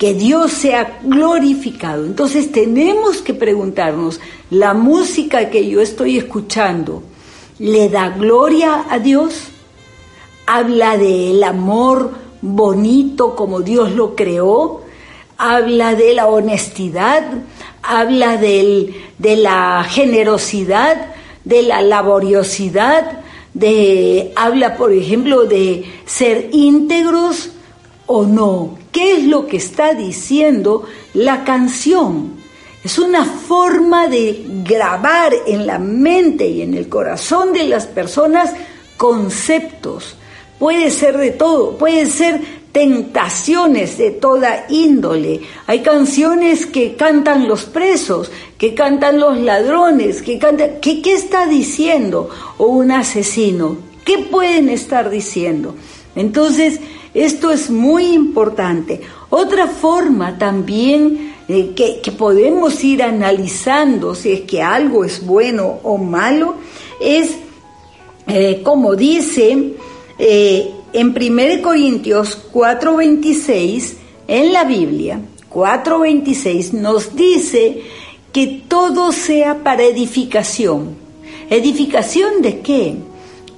que 0.00 0.14
Dios 0.14 0.52
sea 0.52 0.98
glorificado. 1.02 2.06
Entonces 2.06 2.50
tenemos 2.50 3.18
que 3.18 3.34
preguntarnos, 3.34 4.18
¿la 4.48 4.72
música 4.72 5.50
que 5.50 5.68
yo 5.68 5.82
estoy 5.82 6.16
escuchando 6.16 7.02
le 7.58 7.90
da 7.90 8.08
gloria 8.08 8.86
a 8.88 8.98
Dios? 8.98 9.48
¿Habla 10.46 10.96
del 10.96 11.44
amor 11.44 12.14
bonito 12.40 13.36
como 13.36 13.60
Dios 13.60 13.92
lo 13.92 14.16
creó? 14.16 14.80
¿Habla 15.36 15.94
de 15.94 16.14
la 16.14 16.28
honestidad? 16.28 17.22
¿Habla 17.82 18.38
de 18.38 18.94
la 19.18 19.84
generosidad? 19.86 21.08
¿De 21.44 21.62
la 21.62 21.82
laboriosidad? 21.82 23.20
De, 23.52 24.32
habla, 24.34 24.78
por 24.78 24.94
ejemplo, 24.94 25.44
de 25.44 25.84
ser 26.06 26.48
íntegros 26.52 27.50
o 28.12 28.26
no. 28.26 28.76
¿Qué 28.90 29.12
es 29.12 29.24
lo 29.24 29.46
que 29.46 29.56
está 29.56 29.94
diciendo 29.94 30.82
la 31.14 31.44
canción? 31.44 32.32
Es 32.82 32.98
una 32.98 33.24
forma 33.24 34.08
de 34.08 34.46
grabar 34.64 35.32
en 35.46 35.64
la 35.64 35.78
mente 35.78 36.48
y 36.48 36.62
en 36.62 36.74
el 36.74 36.88
corazón 36.88 37.52
de 37.52 37.64
las 37.64 37.86
personas 37.86 38.52
conceptos. 38.96 40.16
Puede 40.58 40.90
ser 40.90 41.18
de 41.18 41.30
todo, 41.30 41.78
puede 41.78 42.06
ser 42.06 42.40
tentaciones 42.72 43.96
de 43.96 44.10
toda 44.10 44.66
índole. 44.68 45.42
Hay 45.68 45.80
canciones 45.80 46.66
que 46.66 46.96
cantan 46.96 47.46
los 47.46 47.64
presos, 47.64 48.32
que 48.58 48.74
cantan 48.74 49.20
los 49.20 49.38
ladrones, 49.38 50.20
que 50.20 50.40
cantan... 50.40 50.80
¿Qué, 50.82 51.00
qué 51.00 51.14
está 51.14 51.46
diciendo? 51.46 52.28
O 52.58 52.66
un 52.66 52.90
asesino. 52.90 53.76
¿Qué 54.04 54.18
pueden 54.18 54.68
estar 54.68 55.10
diciendo? 55.10 55.76
Entonces, 56.16 56.80
esto 57.14 57.50
es 57.50 57.70
muy 57.70 58.06
importante. 58.06 59.00
Otra 59.30 59.66
forma 59.66 60.38
también 60.38 61.34
eh, 61.48 61.72
que, 61.74 62.12
podemos 62.12 62.84
ir 62.84 63.02
analizando 63.02 64.14
si 64.14 64.32
es 64.32 64.40
que 64.42 64.62
algo 64.62 65.04
es 65.04 65.24
bueno 65.24 65.80
o 65.82 65.98
malo 65.98 66.54
es, 67.00 67.36
eh, 68.28 68.60
como 68.62 68.94
dice 68.94 69.74
eh, 70.18 70.70
en 70.92 71.08
1 71.08 71.62
Corintios 71.62 72.38
4:26, 72.52 73.94
en 74.28 74.52
la 74.52 74.64
Biblia, 74.64 75.20
4:26 75.50 76.72
nos 76.72 77.16
dice 77.16 77.82
que 78.32 78.62
todo 78.68 79.10
sea 79.10 79.64
para 79.64 79.82
edificación. 79.82 80.94
¿Edificación 81.48 82.42
de 82.42 82.60
qué? 82.60 82.96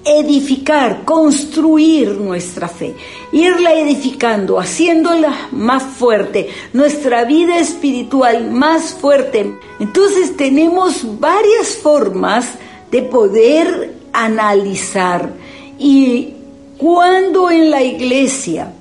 Edificar, 0.05 1.05
construir 1.05 2.11
nuestra 2.13 2.69
fe, 2.69 2.95
irla 3.33 3.75
edificando, 3.75 4.59
haciéndola 4.59 5.49
más 5.53 5.83
fuerte, 5.83 6.49
nuestra 6.73 7.25
vida 7.25 7.59
espiritual 7.59 8.51
más 8.51 8.95
fuerte. 8.95 9.55
Entonces 9.79 10.37
tenemos 10.37 11.21
varias 11.21 11.77
formas 11.77 12.47
de 12.91 13.03
poder 13.03 13.95
analizar. 14.13 15.33
Y 15.79 16.35
cuando 16.79 17.51
en 17.51 17.71
la 17.71 17.83
iglesia 17.83 18.73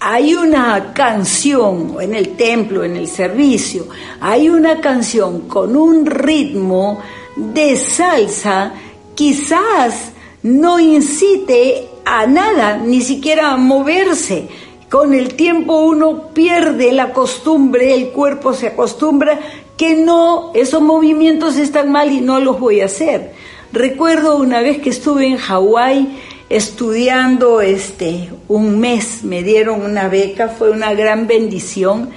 hay 0.00 0.34
una 0.34 0.94
canción, 0.94 1.96
en 2.00 2.14
el 2.14 2.36
templo, 2.36 2.84
en 2.84 2.96
el 2.96 3.06
servicio, 3.06 3.86
hay 4.20 4.48
una 4.48 4.80
canción 4.80 5.42
con 5.42 5.76
un 5.76 6.06
ritmo 6.06 7.00
de 7.36 7.76
salsa, 7.76 8.72
quizás 9.14 10.09
no 10.42 10.80
incite 10.80 11.88
a 12.04 12.26
nada, 12.26 12.78
ni 12.78 13.00
siquiera 13.00 13.52
a 13.52 13.56
moverse. 13.56 14.48
Con 14.88 15.14
el 15.14 15.34
tiempo 15.34 15.84
uno 15.84 16.28
pierde 16.34 16.92
la 16.92 17.12
costumbre, 17.12 17.94
el 17.94 18.08
cuerpo 18.08 18.52
se 18.52 18.68
acostumbra 18.68 19.38
que 19.76 19.94
no, 19.94 20.50
esos 20.54 20.82
movimientos 20.82 21.56
están 21.56 21.90
mal 21.90 22.12
y 22.12 22.20
no 22.20 22.40
los 22.40 22.58
voy 22.58 22.80
a 22.80 22.86
hacer. 22.86 23.32
Recuerdo 23.72 24.36
una 24.36 24.60
vez 24.60 24.78
que 24.78 24.90
estuve 24.90 25.26
en 25.26 25.36
Hawái 25.36 26.18
estudiando 26.48 27.60
este 27.60 28.28
un 28.48 28.80
mes, 28.80 29.22
me 29.22 29.44
dieron 29.44 29.82
una 29.82 30.08
beca, 30.08 30.48
fue 30.48 30.70
una 30.70 30.92
gran 30.92 31.28
bendición 31.28 32.10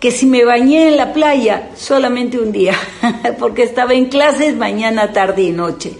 que 0.00 0.10
si 0.10 0.26
me 0.26 0.44
bañé 0.44 0.88
en 0.88 0.96
la 0.96 1.12
playa 1.12 1.70
solamente 1.76 2.38
un 2.38 2.52
día, 2.52 2.74
porque 3.38 3.62
estaba 3.62 3.94
en 3.94 4.06
clases 4.06 4.56
mañana, 4.56 5.12
tarde 5.12 5.42
y 5.42 5.52
noche. 5.52 5.92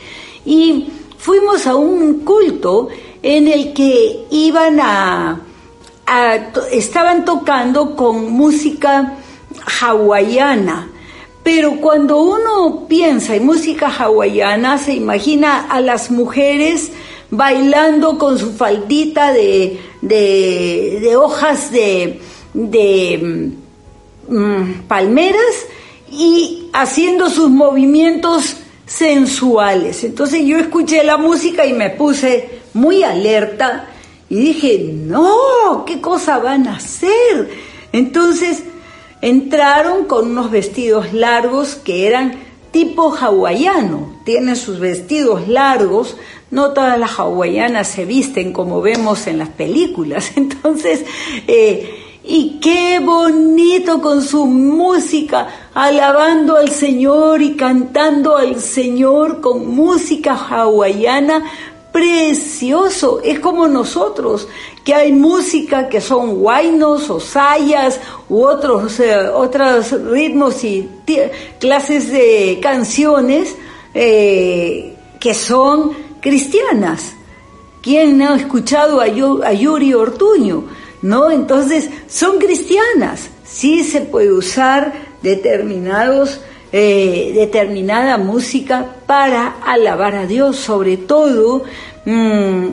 Y 0.45 0.89
fuimos 1.27 1.67
a 1.67 1.75
un 1.75 2.21
culto 2.21 2.87
en 3.21 3.49
el 3.49 3.73
que 3.73 4.27
iban 4.31 4.79
a, 4.81 5.41
estaban 6.71 7.25
tocando 7.25 7.97
con 7.97 8.31
música 8.31 9.15
hawaiana. 9.81 10.89
Pero 11.43 11.81
cuando 11.81 12.23
uno 12.23 12.87
piensa 12.87 13.35
en 13.35 13.45
música 13.45 13.89
hawaiana, 13.89 14.79
se 14.79 14.95
imagina 14.95 15.67
a 15.69 15.81
las 15.81 16.13
mujeres 16.13 16.93
bailando 17.33 18.19
con 18.19 18.39
su 18.39 18.53
faldita 18.53 19.33
de, 19.33 19.81
de, 20.03 21.17
hojas 21.17 21.73
de, 21.73 22.21
de 22.55 23.51
mm, 24.29 24.87
palmeras 24.87 25.67
y 26.09 26.69
haciendo 26.73 27.31
sus 27.31 27.51
movimientos 27.51 28.59
sensuales. 28.87 30.05
Entonces 30.05 30.45
yo 30.45 30.59
escuché 30.59 31.05
la 31.05 31.17
música 31.17 31.67
y 31.67 31.73
me 31.73 31.91
puse 31.91 32.61
muy 32.73 33.03
alerta 33.03 33.89
y 34.29 34.37
dije, 34.37 34.79
no, 34.93 35.85
¿qué 35.87 36.01
cosa 36.01 36.39
van 36.39 36.67
a 36.69 36.77
hacer? 36.77 37.51
Entonces 37.93 38.63
entraron 39.21 40.05
con 40.05 40.31
unos 40.31 40.51
vestidos 40.51 41.13
largos 41.13 41.75
que 41.75 42.07
eran 42.07 42.39
tipo 42.71 43.15
hawaiano, 43.15 44.21
tienen 44.25 44.55
sus 44.55 44.79
vestidos 44.79 45.49
largos, 45.49 46.17
no 46.51 46.73
todas 46.73 46.99
las 46.99 47.19
hawaianas 47.19 47.89
se 47.89 48.05
visten 48.05 48.53
como 48.53 48.83
vemos 48.83 49.27
en 49.27 49.39
las 49.39 49.49
películas, 49.49 50.33
entonces, 50.37 51.05
eh, 51.47 52.06
y 52.27 52.59
qué 52.61 52.99
bonito 52.99 54.01
con 54.03 54.21
su 54.21 54.47
música, 54.47 55.49
alabando 55.75 56.57
al 56.57 56.71
Señor 56.71 57.41
y 57.41 57.55
cantando 57.55 58.37
al 58.37 58.61
Señor 58.61 59.41
con 59.41 59.69
música 59.69 60.35
hawaiana, 60.35 61.45
precioso, 61.93 63.21
es 63.25 63.39
como 63.39 63.69
nosotros, 63.69 64.49
que 64.85 64.93
hay 64.93 65.13
música 65.13 65.89
que 65.89 66.01
son 66.01 66.35
guainos 66.37 67.09
o 67.09 67.21
sayas 67.21 68.01
u 68.29 68.43
otros, 68.43 69.01
eh, 69.01 69.29
otros 69.29 69.93
ritmos 70.03 70.63
y 70.63 70.89
clases 71.59 72.13
de 72.13 72.59
canciones 72.61 73.57
eh, 73.95 74.95
que 75.19 75.33
son 75.33 75.93
cristianas. 76.21 77.15
¿Quién 77.81 78.21
ha 78.21 78.35
escuchado 78.37 79.01
a, 79.01 79.07
Yuri 79.07 79.95
Ortuño? 79.95 80.65
¿No? 81.03 81.31
Entonces, 81.31 81.91
son 82.09 82.39
cristianas. 82.39 83.29
Sí 83.45 83.85
se 83.85 84.01
puede 84.01 84.33
usar 84.33 84.93
determinados, 85.23 86.41
eh, 86.73 87.33
determinada 87.35 88.19
música 88.19 88.97
para 89.07 89.57
alabar 89.65 90.15
a 90.15 90.27
Dios, 90.27 90.57
sobre 90.57 90.97
todo 90.97 91.65
mm, 92.05 92.67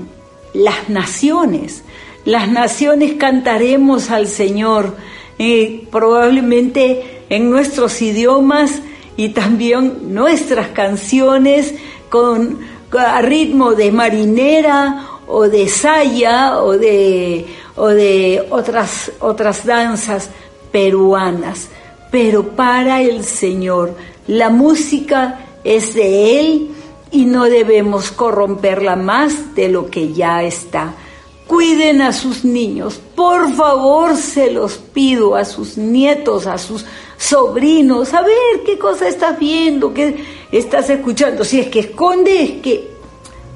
las 0.53 0.89
naciones 0.89 1.83
las 2.25 2.47
naciones 2.47 3.13
cantaremos 3.15 4.09
al 4.09 4.27
Señor, 4.27 4.95
eh, 5.39 5.87
probablemente 5.91 7.23
en 7.29 7.49
nuestros 7.49 8.01
idiomas 8.01 8.81
y 9.17 9.29
también 9.29 10.13
nuestras 10.13 10.69
canciones 10.69 11.75
con, 12.09 12.59
a 12.97 13.21
ritmo 13.21 13.73
de 13.73 13.91
marinera 13.91 15.05
o 15.27 15.49
de 15.49 15.67
saya 15.67 16.59
o 16.59 16.77
de, 16.77 17.45
o 17.75 17.87
de 17.87 18.47
otras, 18.49 19.11
otras 19.19 19.65
danzas 19.65 20.29
peruanas. 20.71 21.69
Pero 22.11 22.49
para 22.49 23.01
el 23.01 23.23
Señor, 23.23 23.95
la 24.27 24.49
música 24.49 25.39
es 25.63 25.93
de 25.93 26.39
Él 26.39 26.69
y 27.11 27.25
no 27.25 27.45
debemos 27.45 28.11
corromperla 28.11 28.95
más 28.95 29.55
de 29.55 29.69
lo 29.69 29.89
que 29.89 30.13
ya 30.13 30.43
está. 30.43 30.93
Cuiden 31.47 32.01
a 32.01 32.13
sus 32.13 32.45
niños, 32.45 32.99
por 33.15 33.53
favor 33.53 34.15
se 34.15 34.49
los 34.49 34.77
pido 34.77 35.35
a 35.35 35.45
sus 35.45 35.77
nietos, 35.77 36.47
a 36.47 36.57
sus 36.57 36.85
sobrinos, 37.17 38.13
a 38.13 38.21
ver 38.21 38.63
qué 38.65 38.79
cosa 38.79 39.07
estás 39.07 39.37
viendo, 39.37 39.93
qué 39.93 40.23
estás 40.51 40.89
escuchando. 40.89 41.43
Si 41.43 41.59
es 41.59 41.67
que 41.67 41.81
esconde, 41.81 42.43
es 42.43 42.61
que 42.61 42.93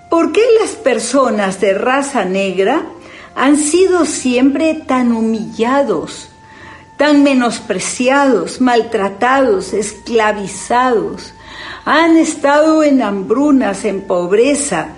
¿por 0.07 0.31
qué 0.31 0.41
las 0.61 0.71
personas 0.71 1.59
de 1.59 1.73
raza 1.73 2.25
negra 2.25 2.85
han 3.35 3.57
sido 3.57 4.05
siempre 4.05 4.75
tan 4.75 5.13
humillados, 5.13 6.29
tan 6.97 7.23
menospreciados, 7.23 8.61
maltratados, 8.61 9.73
esclavizados? 9.73 11.33
Han 11.85 12.17
estado 12.17 12.83
en 12.83 13.01
hambrunas, 13.01 13.83
en 13.83 14.01
pobreza, 14.01 14.89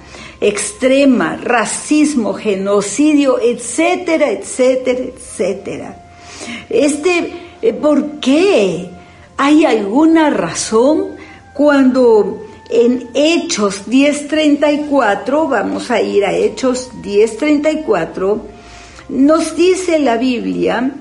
extrema, 0.41 1.37
racismo, 1.37 2.33
genocidio, 2.33 3.39
etcétera, 3.39 4.29
etcétera, 4.29 4.99
etcétera. 4.99 6.05
Este, 6.69 7.33
eh, 7.61 7.71
¿por 7.71 8.19
qué? 8.19 8.96
¿Hay 9.37 9.65
alguna 9.65 10.29
razón 10.31 11.15
cuando 11.53 12.43
en 12.69 13.09
Hechos 13.13 13.83
10:34, 13.87 15.47
vamos 15.47 15.91
a 15.91 16.01
ir 16.01 16.25
a 16.25 16.33
Hechos 16.33 16.89
10:34, 17.01 18.41
nos 19.09 19.55
dice 19.55 19.99
la 19.99 20.17
Biblia 20.17 20.91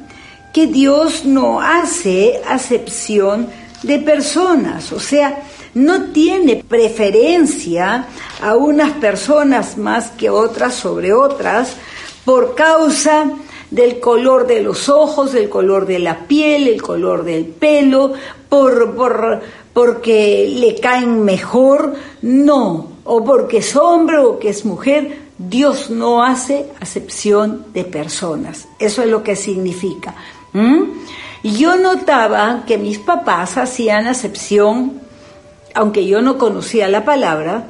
que 0.53 0.67
Dios 0.67 1.25
no 1.25 1.61
hace 1.61 2.41
acepción 2.49 3.49
de 3.83 3.99
personas, 3.99 4.93
o 4.93 5.01
sea, 5.01 5.43
no 5.75 6.05
tiene 6.13 6.57
preferencia 6.57 8.07
a 8.41 8.57
unas 8.57 8.93
personas 8.93 9.77
más 9.77 10.11
que 10.13 10.31
otras 10.31 10.75
sobre 10.75 11.13
otras 11.13 11.75
por 12.25 12.55
causa 12.55 13.31
del 13.71 14.01
color 14.01 14.47
de 14.47 14.63
los 14.63 14.89
ojos, 14.89 15.33
del 15.33 15.49
color 15.49 15.87
de 15.87 15.99
la 15.99 16.27
piel, 16.27 16.69
el 16.69 16.83
color 16.83 17.25
del 17.25 17.47
pelo, 17.47 18.13
por, 18.49 18.95
por, 18.95 19.41
porque 19.73 20.53
le 20.59 20.77
caen 20.81 21.25
mejor, 21.25 21.95
no, 22.23 22.89
o 23.05 23.25
porque 23.25 23.59
es 23.59 23.77
hombre 23.77 24.19
o 24.19 24.39
que 24.39 24.51
es 24.51 24.65
mujer, 24.65 25.27
Dios 25.39 25.91
no 25.91 26.23
hace 26.23 26.67
acepción 26.81 27.67
de 27.75 27.85
personas. 27.85 28.69
Eso 28.79 29.03
es 29.03 29.09
lo 29.09 29.23
que 29.23 29.37
significa. 29.37 30.15
Y 31.43 31.57
yo 31.57 31.77
notaba 31.77 32.65
que 32.67 32.79
mis 32.79 32.99
papás 32.99 33.59
hacían 33.59 34.07
acepción 34.07 35.07
aunque 35.77 36.07
yo 36.07 36.23
no 36.23 36.39
conocía 36.39 36.89
la 36.89 37.05
palabra, 37.05 37.67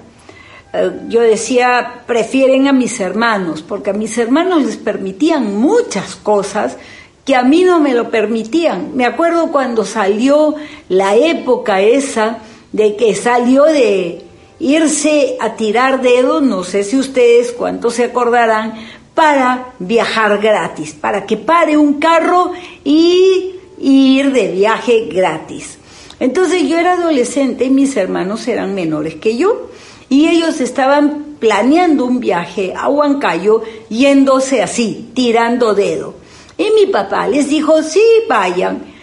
yo 1.08 1.20
decía, 1.20 2.02
prefieren 2.06 2.68
a 2.68 2.72
mis 2.72 3.00
hermanos, 3.00 3.62
porque 3.62 3.90
a 3.90 3.94
mis 3.94 4.16
hermanos 4.18 4.64
les 4.64 4.76
permitían 4.76 5.56
muchas 5.56 6.16
cosas 6.16 6.76
que 7.24 7.34
a 7.34 7.42
mí 7.42 7.64
no 7.64 7.80
me 7.80 7.92
lo 7.92 8.10
permitían. 8.10 8.92
Me 8.94 9.04
acuerdo 9.04 9.50
cuando 9.50 9.84
salió 9.84 10.54
la 10.88 11.16
época 11.16 11.80
esa 11.80 12.38
de 12.72 12.96
que 12.96 13.14
salió 13.14 13.64
de 13.64 14.22
irse 14.58 15.36
a 15.40 15.54
tirar 15.54 16.02
dedos, 16.02 16.42
no 16.42 16.64
sé 16.64 16.84
si 16.84 16.96
ustedes 16.96 17.52
cuántos 17.52 17.94
se 17.94 18.04
acordarán, 18.04 18.74
para 19.14 19.72
viajar 19.78 20.38
gratis, 20.38 20.92
para 20.92 21.26
que 21.26 21.36
pare 21.36 21.76
un 21.76 21.94
carro 21.94 22.52
y 22.84 23.54
ir 23.78 24.32
de 24.32 24.48
viaje 24.52 25.06
gratis. 25.10 25.78
Entonces 26.20 26.68
yo 26.68 26.78
era 26.78 26.92
adolescente 26.92 27.64
y 27.64 27.70
mis 27.70 27.96
hermanos 27.96 28.46
eran 28.46 28.74
menores 28.74 29.16
que 29.16 29.36
yo 29.36 29.70
y 30.08 30.28
ellos 30.28 30.60
estaban 30.60 31.36
planeando 31.38 32.04
un 32.04 32.20
viaje 32.20 32.72
a 32.76 32.88
Huancayo 32.88 33.62
yéndose 33.88 34.62
así, 34.62 35.10
tirando 35.14 35.74
dedo. 35.74 36.14
Y 36.58 36.70
mi 36.70 36.86
papá 36.86 37.28
les 37.28 37.48
dijo, 37.48 37.82
sí, 37.82 38.02
vayan. 38.28 38.94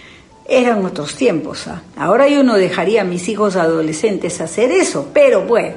Eran 0.45 0.85
otros 0.85 1.15
tiempos. 1.15 1.67
¿ah? 1.67 1.81
Ahora 1.95 2.27
yo 2.27 2.43
no 2.43 2.55
dejaría 2.55 3.01
a 3.01 3.05
mis 3.05 3.27
hijos 3.29 3.55
adolescentes 3.55 4.41
hacer 4.41 4.71
eso, 4.71 5.07
pero 5.13 5.41
bueno. 5.41 5.75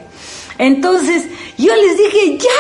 Entonces 0.59 1.25
yo 1.59 1.75
les 1.75 1.99
dije, 1.99 2.39
ya, 2.39 2.51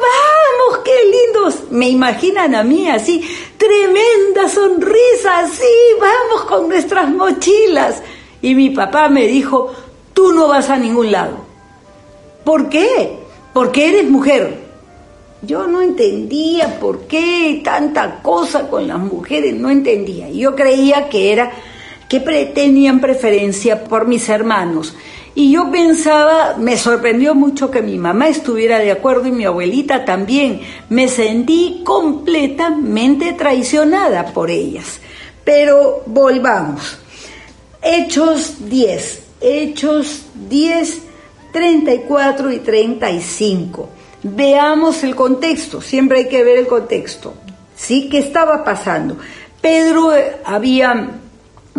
vamos, 0.00 0.84
qué 0.84 0.92
lindos. 1.10 1.70
Me 1.70 1.88
imaginan 1.88 2.54
a 2.54 2.62
mí 2.62 2.88
así, 2.88 3.20
tremenda 3.56 4.48
sonrisa, 4.48 5.48
sí, 5.52 5.98
vamos 6.00 6.46
con 6.46 6.68
nuestras 6.68 7.10
mochilas. 7.10 8.02
Y 8.40 8.54
mi 8.54 8.70
papá 8.70 9.08
me 9.08 9.26
dijo, 9.26 9.72
tú 10.14 10.32
no 10.32 10.48
vas 10.48 10.70
a 10.70 10.76
ningún 10.76 11.10
lado. 11.10 11.41
¿Por 12.44 12.68
qué? 12.68 13.18
Porque 13.52 13.88
eres 13.88 14.10
mujer. 14.10 14.62
Yo 15.42 15.66
no 15.66 15.82
entendía 15.82 16.78
por 16.78 17.02
qué 17.06 17.60
tanta 17.64 18.22
cosa 18.22 18.68
con 18.68 18.86
las 18.86 18.98
mujeres, 18.98 19.54
no 19.54 19.70
entendía. 19.70 20.30
Yo 20.30 20.54
creía 20.54 21.08
que 21.08 21.32
era 21.32 21.50
que 22.08 22.20
tenían 22.20 23.00
preferencia 23.00 23.84
por 23.84 24.06
mis 24.06 24.28
hermanos. 24.28 24.94
Y 25.34 25.50
yo 25.50 25.70
pensaba, 25.70 26.56
me 26.58 26.76
sorprendió 26.76 27.34
mucho 27.34 27.70
que 27.70 27.80
mi 27.80 27.96
mamá 27.96 28.28
estuviera 28.28 28.78
de 28.78 28.92
acuerdo 28.92 29.28
y 29.28 29.32
mi 29.32 29.46
abuelita 29.46 30.04
también. 30.04 30.60
Me 30.90 31.08
sentí 31.08 31.80
completamente 31.84 33.32
traicionada 33.32 34.26
por 34.26 34.50
ellas. 34.50 35.00
Pero 35.42 36.02
volvamos. 36.04 36.98
Hechos 37.82 38.68
10, 38.68 39.22
Hechos 39.40 40.26
10, 40.48 41.02
34 41.52 42.50
y 42.50 42.58
35. 42.60 43.88
Veamos 44.22 45.04
el 45.04 45.14
contexto, 45.14 45.80
siempre 45.80 46.20
hay 46.20 46.28
que 46.28 46.44
ver 46.44 46.58
el 46.58 46.66
contexto. 46.66 47.34
¿Sí? 47.76 48.08
¿Qué 48.08 48.18
estaba 48.18 48.64
pasando? 48.64 49.16
Pedro 49.60 50.12
había 50.44 51.10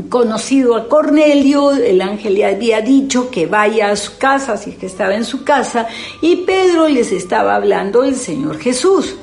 conocido 0.09 0.75
a 0.75 0.87
Cornelio, 0.87 1.71
el 1.71 2.01
ángel 2.01 2.35
le 2.35 2.45
había 2.45 2.81
dicho 2.81 3.29
que 3.29 3.45
vaya 3.45 3.91
a 3.91 3.95
su 3.95 4.17
casa, 4.17 4.57
si 4.57 4.71
es 4.71 4.77
que 4.77 4.87
estaba 4.87 5.15
en 5.15 5.23
su 5.23 5.43
casa, 5.43 5.87
y 6.21 6.37
Pedro 6.37 6.87
les 6.87 7.11
estaba 7.11 7.55
hablando 7.55 8.01
del 8.01 8.15
Señor 8.15 8.59
Jesús. 8.59 9.15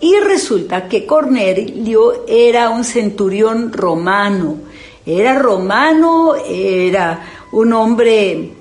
Y 0.00 0.16
resulta 0.16 0.88
que 0.88 1.06
Cornelio 1.06 2.26
era 2.26 2.70
un 2.70 2.84
centurión 2.84 3.72
romano, 3.72 4.58
era 5.04 5.38
romano, 5.38 6.34
era 6.48 7.46
un 7.52 7.72
hombre 7.72 8.55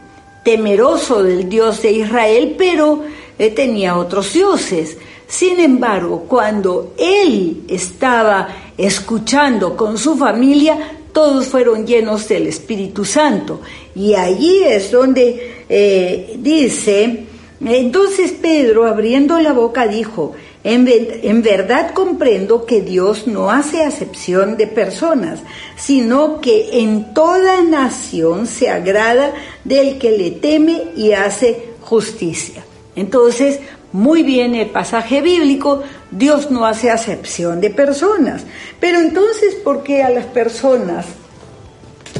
temeroso 0.45 1.23
del 1.23 1.49
Dios 1.49 1.81
de 1.81 1.91
Israel, 1.91 2.53
pero 2.55 3.01
eh, 3.37 3.49
tenía 3.49 3.97
otros 3.97 4.31
dioses. 4.31 4.95
Sin 5.27 5.59
embargo, 5.59 6.25
cuando 6.29 6.93
él 6.99 7.63
estaba 7.67 8.47
escuchando 8.77 9.75
con 9.75 9.97
su 9.97 10.15
familia, 10.15 10.99
todos 11.11 11.47
fueron 11.47 11.87
llenos 11.87 12.27
del 12.27 12.45
Espíritu 12.45 13.03
Santo. 13.03 13.61
Y 13.95 14.13
allí 14.13 14.61
es 14.63 14.91
donde 14.91 15.63
eh, 15.67 16.35
dice, 16.37 17.25
entonces 17.59 18.31
Pedro 18.33 18.85
abriendo 18.85 19.39
la 19.39 19.51
boca 19.51 19.87
dijo, 19.87 20.33
en, 20.67 21.43
verdad 21.43 21.91
comprendo 21.93 22.65
que 22.65 22.81
Dios 22.81 23.27
no 23.27 23.51
hace 23.51 23.83
acepción 23.83 24.57
de 24.57 24.65
personas, 24.65 25.41
sino 25.75 26.41
que 26.41 26.79
en 26.81 27.13
toda 27.13 27.61
nación 27.61 28.47
se 28.47 28.71
agrada 28.71 29.31
del 29.63 29.99
que 29.99 30.17
le 30.17 30.31
teme 30.31 30.85
y 30.95 31.11
hace 31.11 31.69
justicia. 31.81 32.65
Entonces, 32.95 33.59
muy 33.91 34.23
bien 34.23 34.55
el 34.55 34.71
pasaje 34.71 35.21
bíblico, 35.21 35.83
Dios 36.09 36.49
no 36.49 36.65
hace 36.65 36.89
acepción 36.89 37.61
de 37.61 37.69
personas. 37.69 38.43
Pero 38.79 38.97
entonces, 38.97 39.53
¿por 39.53 39.83
qué 39.83 40.01
a 40.01 40.09
las 40.09 40.25
personas 40.25 41.05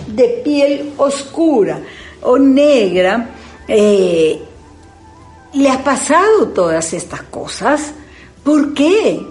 de 0.06 0.42
piel 0.44 0.94
oscura 0.98 1.80
o 2.22 2.38
negra 2.38 3.28
eh, 3.68 4.40
le 5.54 5.70
ha 5.72 5.84
pasado 5.84 6.50
todas 6.50 6.94
estas 6.94 7.24
cosas? 7.24 7.96
¿Por 8.46 8.76
qué? 8.76 9.26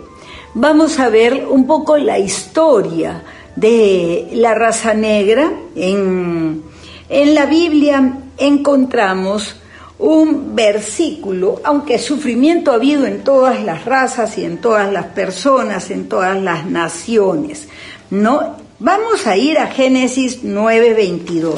Vamos 0.55 0.99
a 0.99 1.09
ver 1.09 1.47
un 1.49 1.69
poco 1.69 1.97
la 1.97 2.19
historia 2.19 3.23
de 3.55 4.29
la 4.33 4.57
raza 4.57 4.93
negra. 4.93 5.53
En, 5.77 6.65
en 7.09 7.35
la 7.37 7.47
Biblia 7.47 8.19
encontramos 8.37 9.55
un 10.01 10.57
versículo, 10.57 11.61
aunque 11.63 12.01
sufrimiento 12.01 12.73
ha 12.73 12.75
habido 12.75 13.07
en 13.07 13.23
todas 13.23 13.63
las 13.63 13.85
razas 13.85 14.37
y 14.37 14.45
en 14.45 14.59
todas 14.59 14.93
las 14.93 15.07
personas, 15.07 15.93
en 15.93 16.09
todas 16.09 16.37
las 16.37 16.67
naciones, 16.67 17.69
¿no? 18.11 18.57
Vamos 18.81 19.29
a 19.29 19.37
ir 19.37 19.59
a 19.59 19.69
Génesis 19.69 20.43
9:22. 20.43 21.55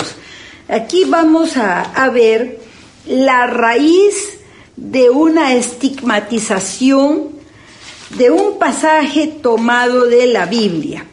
Aquí 0.69 1.05
vamos 1.07 1.57
a, 1.57 1.81
a 1.81 2.11
ver 2.11 2.61
la 3.07 3.47
raíz 3.47 4.41
de 4.77 5.09
una 5.09 5.55
estigmatización 5.55 7.36
de 8.17 8.31
un 8.31 8.59
pasaje 8.59 9.27
tomado 9.27 10.07
de 10.07 10.27
la 10.27 10.47
Biblia. 10.47 11.05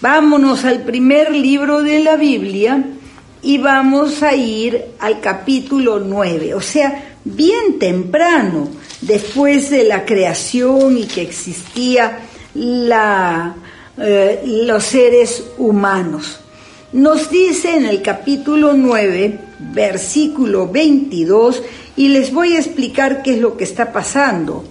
Vámonos 0.00 0.64
al 0.64 0.82
primer 0.82 1.32
libro 1.32 1.82
de 1.82 2.00
la 2.00 2.16
Biblia, 2.16 2.84
y 3.46 3.58
vamos 3.58 4.24
a 4.24 4.34
ir 4.34 4.86
al 4.98 5.20
capítulo 5.20 6.00
9, 6.00 6.54
o 6.54 6.60
sea, 6.60 7.16
bien 7.24 7.78
temprano, 7.78 8.68
después 9.02 9.70
de 9.70 9.84
la 9.84 10.04
creación 10.04 10.98
y 10.98 11.04
que 11.04 11.22
existía 11.22 12.20
la, 12.54 13.54
eh, 13.98 14.42
los 14.44 14.82
seres 14.82 15.44
humanos. 15.58 16.40
Nos 16.92 17.30
dice 17.30 17.76
en 17.76 17.86
el 17.86 18.02
capítulo 18.02 18.72
9, 18.72 19.38
versículo 19.72 20.68
22, 20.68 21.62
y 21.96 22.08
les 22.08 22.32
voy 22.32 22.54
a 22.54 22.58
explicar 22.58 23.22
qué 23.22 23.34
es 23.34 23.40
lo 23.40 23.56
que 23.56 23.64
está 23.64 23.92
pasando. 23.92 24.64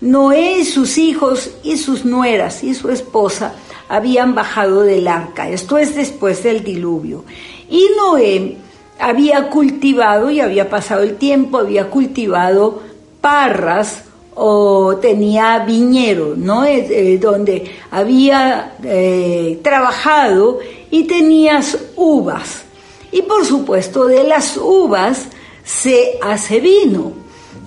Noé 0.00 0.58
y 0.58 0.64
sus 0.64 0.98
hijos 0.98 1.50
y 1.62 1.76
sus 1.76 2.04
nueras 2.04 2.64
y 2.64 2.74
su 2.74 2.90
esposa 2.90 3.54
habían 3.88 4.34
bajado 4.34 4.82
del 4.82 5.06
arca, 5.06 5.48
esto 5.48 5.78
es 5.78 5.94
después 5.94 6.42
del 6.42 6.64
diluvio, 6.64 7.24
y 7.68 7.86
Noé 7.96 8.56
había 8.98 9.50
cultivado, 9.50 10.30
y 10.30 10.40
había 10.40 10.70
pasado 10.70 11.02
el 11.02 11.16
tiempo, 11.16 11.58
había 11.58 11.90
cultivado 11.90 12.82
parras 13.20 14.04
o 14.34 14.96
tenía 14.96 15.58
viñero, 15.60 16.34
¿no? 16.36 16.64
Eh, 16.64 16.86
eh, 16.88 17.18
donde 17.18 17.70
había 17.90 18.76
eh, 18.82 19.60
trabajado 19.62 20.60
y 20.90 21.04
tenías 21.04 21.78
uvas. 21.96 22.62
Y 23.10 23.22
por 23.22 23.44
supuesto 23.44 24.06
de 24.06 24.24
las 24.24 24.56
uvas 24.56 25.26
se 25.64 26.18
hace 26.22 26.60
vino. 26.60 27.12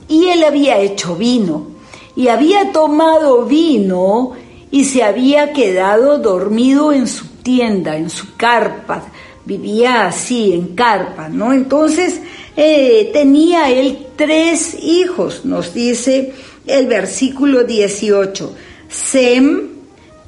Y 0.08 0.28
él 0.28 0.44
había 0.44 0.80
hecho 0.80 1.16
vino. 1.16 1.68
Y 2.16 2.28
había 2.30 2.72
tomado 2.72 3.46
vino 3.46 4.34
y 4.72 4.86
se 4.86 5.04
había 5.04 5.54
quedado 5.54 6.18
dormido 6.18 6.92
en 6.92 7.08
su 7.08 7.26
tienda, 7.44 7.96
en 7.96 8.10
su 8.10 8.36
carpa, 8.36 9.04
vivía 9.46 10.08
así 10.08 10.54
en 10.54 10.76
carpa, 10.76 11.30
¿no? 11.30 11.54
Entonces 11.54 12.20
eh, 12.58 13.10
tenía 13.14 13.70
él 13.70 14.08
tres 14.16 14.76
hijos, 14.82 15.46
nos 15.46 15.74
dice 15.74 16.34
el 16.66 16.88
versículo 16.88 17.64
18, 17.64 18.56
Sem, 18.90 19.70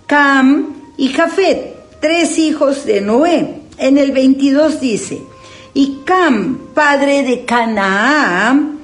Cam 0.05 0.75
y 0.97 1.09
Jafet, 1.09 1.99
tres 1.99 2.37
hijos 2.37 2.85
de 2.85 3.01
Noé. 3.01 3.61
En 3.79 3.97
el 3.97 4.11
22 4.11 4.79
dice, 4.79 5.21
y 5.77 5.99
Cam, 6.05 6.57
padre 6.73 7.21
de 7.21 7.45
Canaán, 7.45 8.79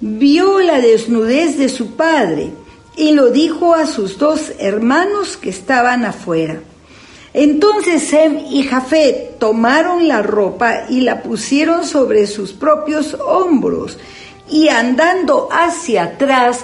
vio 0.00 0.60
la 0.60 0.80
desnudez 0.80 1.58
de 1.58 1.68
su 1.68 1.90
padre 1.90 2.52
y 2.96 3.12
lo 3.12 3.28
dijo 3.28 3.74
a 3.74 3.86
sus 3.86 4.16
dos 4.16 4.52
hermanos 4.58 5.36
que 5.36 5.50
estaban 5.50 6.06
afuera. 6.06 6.60
Entonces 7.34 8.02
Sem 8.04 8.38
y 8.50 8.62
Jafet 8.62 9.38
tomaron 9.38 10.08
la 10.08 10.22
ropa 10.22 10.86
y 10.88 11.02
la 11.02 11.22
pusieron 11.22 11.86
sobre 11.86 12.26
sus 12.26 12.54
propios 12.54 13.12
hombros 13.12 13.98
y 14.48 14.68
andando 14.68 15.50
hacia 15.52 16.04
atrás 16.04 16.60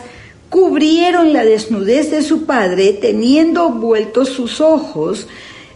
cubrieron 0.48 1.34
la 1.34 1.44
desnudez 1.44 2.10
de 2.10 2.22
su 2.22 2.46
padre 2.46 2.94
teniendo 2.94 3.68
vueltos 3.68 4.30
sus 4.30 4.62
ojos, 4.62 5.28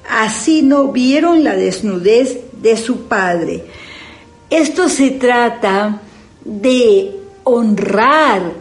así 0.08 0.62
no 0.62 0.92
vieron 0.92 1.44
la 1.44 1.54
desnudez 1.56 2.38
de 2.66 2.76
su 2.76 3.02
padre. 3.02 3.64
Esto 4.50 4.88
se 4.88 5.12
trata 5.12 6.00
de 6.44 7.12
honrar 7.44 8.54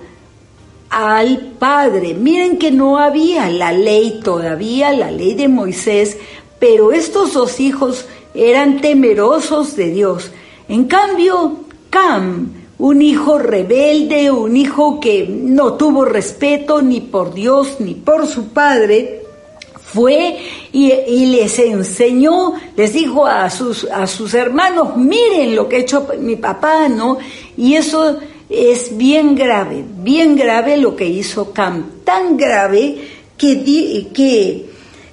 al 0.92 1.54
padre. 1.58 2.14
Miren 2.14 2.60
que 2.60 2.70
no 2.70 3.00
había 3.00 3.50
la 3.50 3.72
ley 3.72 4.20
todavía, 4.24 4.94
la 4.94 5.10
ley 5.10 5.34
de 5.34 5.48
Moisés, 5.48 6.18
pero 6.60 6.92
estos 6.92 7.34
dos 7.34 7.60
hijos 7.60 8.06
eran 8.36 8.80
temerosos 8.80 9.76
de 9.76 9.90
Dios. 9.90 10.30
En 10.70 10.86
cambio, 10.86 11.62
Cam, 11.90 12.52
un 12.78 13.02
hijo 13.02 13.40
rebelde, 13.40 14.30
un 14.30 14.56
hijo 14.56 15.00
que 15.00 15.28
no 15.28 15.74
tuvo 15.74 16.06
respeto 16.06 16.84
ni 16.84 17.02
por 17.02 17.34
Dios 17.34 17.78
ni 17.80 17.96
por 17.96 18.28
su 18.28 18.50
padre, 18.50 19.26
fue 19.82 20.38
y, 20.76 21.26
les 21.28 21.58
enseñó, 21.60 22.54
les 22.76 22.92
dijo 22.92 23.26
a 23.26 23.50
sus, 23.50 23.86
a 23.86 24.06
sus 24.08 24.34
hermanos, 24.34 24.98
miren 24.98 25.56
lo 25.56 25.70
que 25.70 25.78
ha 25.78 25.80
hecho 25.80 26.06
mi 26.20 26.36
papá, 26.36 26.90
¿no? 26.90 27.18
Y 27.56 27.76
eso 27.76 28.20
es 28.50 28.98
bien 28.98 29.36
grave, 29.36 29.86
bien 30.04 30.36
grave 30.36 30.76
lo 30.76 30.94
que 30.98 31.06
hizo 31.06 31.54
Cam, 31.54 32.02
tan 32.04 32.36
grave 32.36 32.98
que, 33.38 33.64
que 34.14 34.66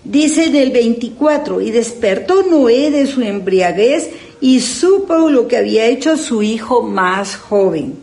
dice 0.03 0.47
en 0.47 0.57
el 0.57 0.73
24, 0.73 1.61
y 1.61 1.71
despertó 1.71 2.43
Noé 2.43 2.91
de 2.91 3.07
su 3.07 3.23
embriaguez 3.23 4.11
y 4.41 4.59
supo 4.59 5.31
lo 5.31 5.47
que 5.47 5.59
había 5.59 5.87
hecho 5.87 6.17
su 6.17 6.43
hijo 6.43 6.83
más 6.83 7.37
joven. 7.37 7.95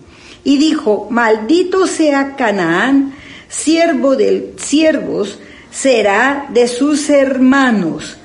Y 0.45 0.57
dijo, 0.57 1.07
maldito 1.10 1.86
sea 1.88 2.38
Canaán, 2.38 3.16
siervo 3.49 4.16
de 4.16 4.53
siervos, 4.55 5.39
será 5.72 6.47
de 6.49 6.67
sus 6.67 7.09
hermanos. 7.09 8.17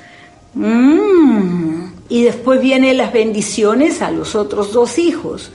Mm. 0.53 1.85
Y 2.07 2.23
después 2.23 2.61
vienen 2.61 2.97
las 2.97 3.11
bendiciones 3.11 4.01
a 4.01 4.11
los 4.11 4.35
otros 4.35 4.73
dos 4.73 4.99
hijos. 4.99 5.51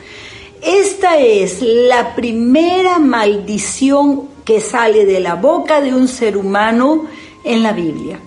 Esta 0.62 1.18
es 1.18 1.62
la 1.62 2.14
primera 2.14 2.98
maldición 2.98 4.28
que 4.44 4.60
sale 4.60 5.06
de 5.06 5.20
la 5.20 5.36
boca 5.36 5.80
de 5.80 5.94
un 5.94 6.08
ser 6.08 6.36
humano 6.36 7.06
en 7.44 7.62
la 7.62 7.72
Biblia. 7.72 8.20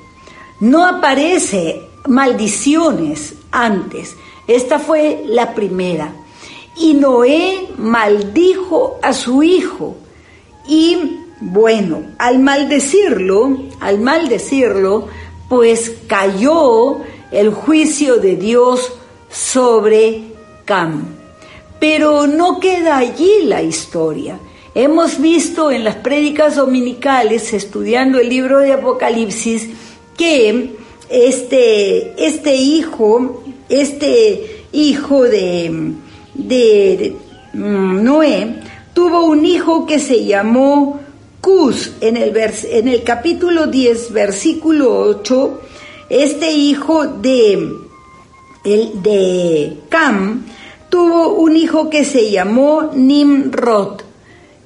No 0.60 0.86
aparece 0.86 1.82
maldiciones 2.08 3.36
antes. 3.52 4.16
Esta 4.48 4.80
fue 4.80 5.24
la 5.28 5.54
primera. 5.54 6.14
Y 6.78 6.94
Noé 6.94 7.68
maldijo 7.78 9.00
a 9.02 9.14
su 9.14 9.44
hijo 9.44 9.96
y 10.68 11.23
bueno, 11.46 12.04
al 12.18 12.40
maldecirlo, 12.40 13.64
al 13.82 14.00
maldecirlo, 14.00 15.08
pues 15.50 15.92
cayó 16.08 17.02
el 17.32 17.54
juicio 17.54 18.18
de 18.18 18.38
Dios 18.38 18.94
sobre 19.30 20.22
Cam. 20.64 21.04
Pero 21.80 22.28
no 22.28 22.62
queda 22.62 22.98
allí 22.98 23.44
la 23.44 23.62
historia. 23.62 24.40
Hemos 24.74 25.20
visto 25.20 25.70
en 25.70 25.84
las 25.84 25.98
prédicas 25.98 26.56
dominicales, 26.56 27.54
estudiando 27.54 28.20
el 28.20 28.30
libro 28.30 28.60
de 28.60 28.72
Apocalipsis, 28.72 29.70
que 30.18 30.72
este, 31.10 32.26
este 32.26 32.56
hijo, 32.56 33.44
este 33.68 34.66
hijo 34.72 35.24
de, 35.24 35.94
de 36.36 37.16
mm, 37.54 38.04
Noé, 38.04 38.56
tuvo 38.94 39.26
un 39.26 39.46
hijo 39.46 39.86
que 39.86 40.00
se 40.00 40.24
llamó 40.24 41.03
Cus, 41.44 41.92
en 42.00 42.16
el, 42.16 42.34
en 42.38 42.88
el 42.88 43.04
capítulo 43.04 43.68
10, 43.68 44.14
versículo 44.14 44.98
8, 44.98 45.62
este 46.08 46.54
hijo 46.54 47.06
de, 47.06 47.70
el, 48.64 49.04
de 49.04 49.78
Cam 49.90 50.46
tuvo 50.88 51.34
un 51.34 51.58
hijo 51.58 51.90
que 51.90 52.06
se 52.06 52.32
llamó 52.32 52.92
Nimrod 52.94 54.04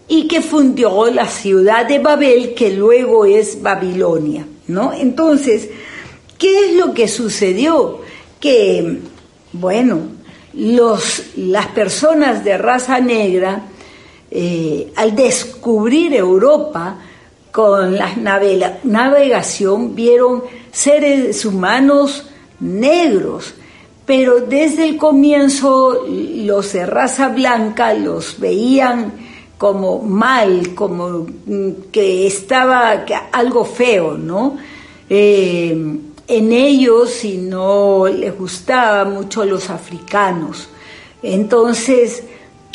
y 0.08 0.28
que 0.28 0.44
fundió 0.44 1.10
la 1.10 1.26
ciudad 1.26 1.88
de 1.88 1.98
Babel, 1.98 2.54
que 2.54 2.70
luego 2.70 3.26
es 3.26 3.60
Babilonia, 3.60 4.46
¿no? 4.68 4.94
Entonces, 4.94 5.70
¿qué 6.38 6.66
es 6.66 6.76
lo 6.76 6.94
que 6.94 7.08
sucedió? 7.08 8.02
Que, 8.40 9.00
bueno, 9.52 10.02
los, 10.54 11.24
las 11.38 11.70
personas 11.70 12.44
de 12.44 12.56
raza 12.60 13.00
negra, 13.00 13.64
eh, 14.30 14.92
al 14.96 15.16
descubrir 15.16 16.14
Europa 16.14 16.98
con 17.52 17.96
la 17.96 18.14
navegación, 18.84 19.96
vieron 19.96 20.44
seres 20.72 21.44
humanos 21.46 22.26
negros, 22.60 23.54
pero 24.06 24.42
desde 24.42 24.88
el 24.88 24.98
comienzo 24.98 26.06
los 26.08 26.74
de 26.74 26.86
raza 26.86 27.30
blanca 27.30 27.94
los 27.94 28.40
veían 28.40 29.14
como 29.58 30.00
mal, 30.00 30.76
como 30.76 31.26
mm, 31.46 31.90
que 31.92 32.28
estaba 32.28 33.06
algo 33.32 33.66
feo, 33.66 34.18
¿no? 34.18 34.58
Eh, 35.10 36.00
en 36.28 36.52
ellos 36.52 37.24
y 37.24 37.38
no 37.38 38.08
les 38.08 38.38
gustaba 38.38 39.06
mucho 39.06 39.46
los 39.46 39.70
africanos. 39.70 40.68
Entonces, 41.24 42.24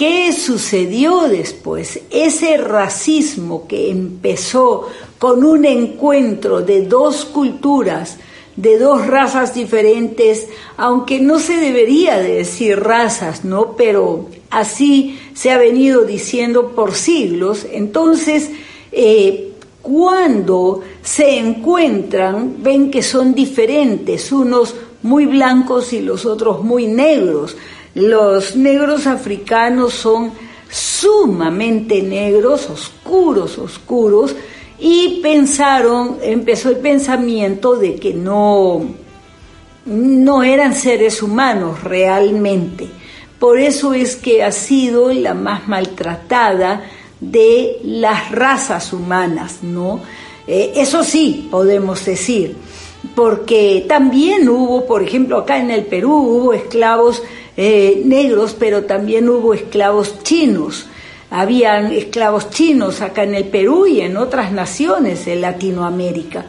¿Qué 0.02 0.32
sucedió 0.32 1.28
después? 1.28 2.00
Ese 2.10 2.56
racismo 2.56 3.68
que 3.68 3.88
empezó 3.88 4.88
con 5.16 5.44
un 5.44 5.64
encuentro 5.64 6.60
de 6.60 6.82
dos 6.86 7.24
culturas, 7.24 8.16
de 8.56 8.80
dos 8.80 9.06
razas 9.06 9.54
diferentes, 9.54 10.48
aunque 10.76 11.20
no 11.20 11.38
se 11.38 11.56
debería 11.56 12.18
de 12.18 12.38
decir 12.38 12.80
razas, 12.80 13.44
¿no? 13.44 13.76
Pero 13.76 14.26
así 14.50 15.20
se 15.34 15.52
ha 15.52 15.58
venido 15.58 16.02
diciendo 16.02 16.72
por 16.74 16.94
siglos. 16.94 17.64
Entonces, 17.70 18.50
eh, 18.90 19.52
cuando 19.82 20.80
se 21.04 21.38
encuentran, 21.38 22.56
ven 22.60 22.90
que 22.90 23.04
son 23.04 23.34
diferentes, 23.34 24.32
unos 24.32 24.74
muy 25.04 25.26
blancos 25.26 25.92
y 25.92 26.00
los 26.00 26.26
otros 26.26 26.64
muy 26.64 26.88
negros. 26.88 27.56
Los 27.94 28.56
negros 28.56 29.06
africanos 29.06 29.92
son 29.94 30.32
sumamente 30.70 32.02
negros, 32.02 32.70
oscuros, 32.70 33.58
oscuros, 33.58 34.34
y 34.78 35.20
pensaron, 35.22 36.18
empezó 36.22 36.70
el 36.70 36.78
pensamiento 36.78 37.76
de 37.76 37.96
que 37.96 38.14
no, 38.14 38.82
no 39.84 40.42
eran 40.42 40.74
seres 40.74 41.22
humanos 41.22 41.84
realmente. 41.84 42.88
Por 43.38 43.58
eso 43.58 43.92
es 43.94 44.16
que 44.16 44.42
ha 44.42 44.52
sido 44.52 45.12
la 45.12 45.34
más 45.34 45.68
maltratada 45.68 46.84
de 47.20 47.78
las 47.84 48.30
razas 48.32 48.92
humanas, 48.92 49.58
¿no? 49.62 50.00
Eh, 50.46 50.72
eso 50.76 51.04
sí, 51.04 51.48
podemos 51.50 52.04
decir, 52.04 52.56
porque 53.14 53.84
también 53.88 54.48
hubo, 54.48 54.86
por 54.86 55.02
ejemplo, 55.02 55.38
acá 55.38 55.58
en 55.58 55.70
el 55.70 55.84
Perú 55.84 56.12
hubo 56.12 56.52
esclavos 56.52 57.22
eh, 57.56 58.02
negros, 58.04 58.56
pero 58.58 58.84
también 58.84 59.28
hubo 59.28 59.54
esclavos 59.54 60.22
chinos. 60.22 60.86
Habían 61.30 61.92
esclavos 61.92 62.50
chinos 62.50 63.00
acá 63.00 63.24
en 63.24 63.34
el 63.34 63.44
Perú 63.44 63.86
y 63.86 64.00
en 64.00 64.16
otras 64.16 64.52
naciones 64.52 65.24
de 65.24 65.36
Latinoamérica. 65.36 66.44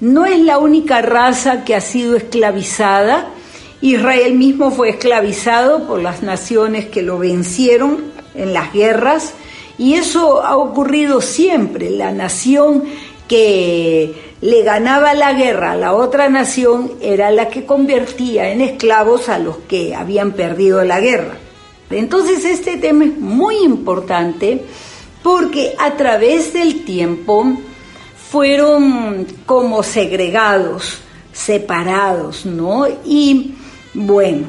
No 0.00 0.26
es 0.26 0.38
la 0.40 0.58
única 0.58 1.00
raza 1.00 1.64
que 1.64 1.74
ha 1.74 1.80
sido 1.80 2.16
esclavizada. 2.16 3.30
Israel 3.80 4.34
mismo 4.34 4.70
fue 4.70 4.90
esclavizado 4.90 5.86
por 5.86 6.02
las 6.02 6.22
naciones 6.22 6.86
que 6.86 7.02
lo 7.02 7.18
vencieron 7.18 8.04
en 8.34 8.52
las 8.52 8.72
guerras 8.72 9.32
y 9.78 9.94
eso 9.94 10.42
ha 10.42 10.56
ocurrido 10.56 11.20
siempre. 11.20 11.90
La 11.90 12.12
nación 12.12 12.84
que 13.28 14.25
le 14.40 14.62
ganaba 14.62 15.14
la 15.14 15.32
guerra 15.32 15.72
a 15.72 15.76
la 15.76 15.92
otra 15.94 16.28
nación 16.28 16.92
era 17.00 17.30
la 17.30 17.48
que 17.48 17.64
convertía 17.64 18.50
en 18.50 18.60
esclavos 18.60 19.28
a 19.28 19.38
los 19.38 19.58
que 19.68 19.94
habían 19.94 20.32
perdido 20.32 20.84
la 20.84 21.00
guerra. 21.00 21.36
Entonces 21.90 22.44
este 22.44 22.76
tema 22.76 23.04
es 23.04 23.16
muy 23.16 23.56
importante 23.58 24.64
porque 25.22 25.74
a 25.78 25.96
través 25.96 26.52
del 26.52 26.84
tiempo 26.84 27.56
fueron 28.30 29.26
como 29.46 29.82
segregados, 29.82 30.98
separados, 31.32 32.44
¿no? 32.44 32.86
Y 33.04 33.54
bueno, 33.94 34.46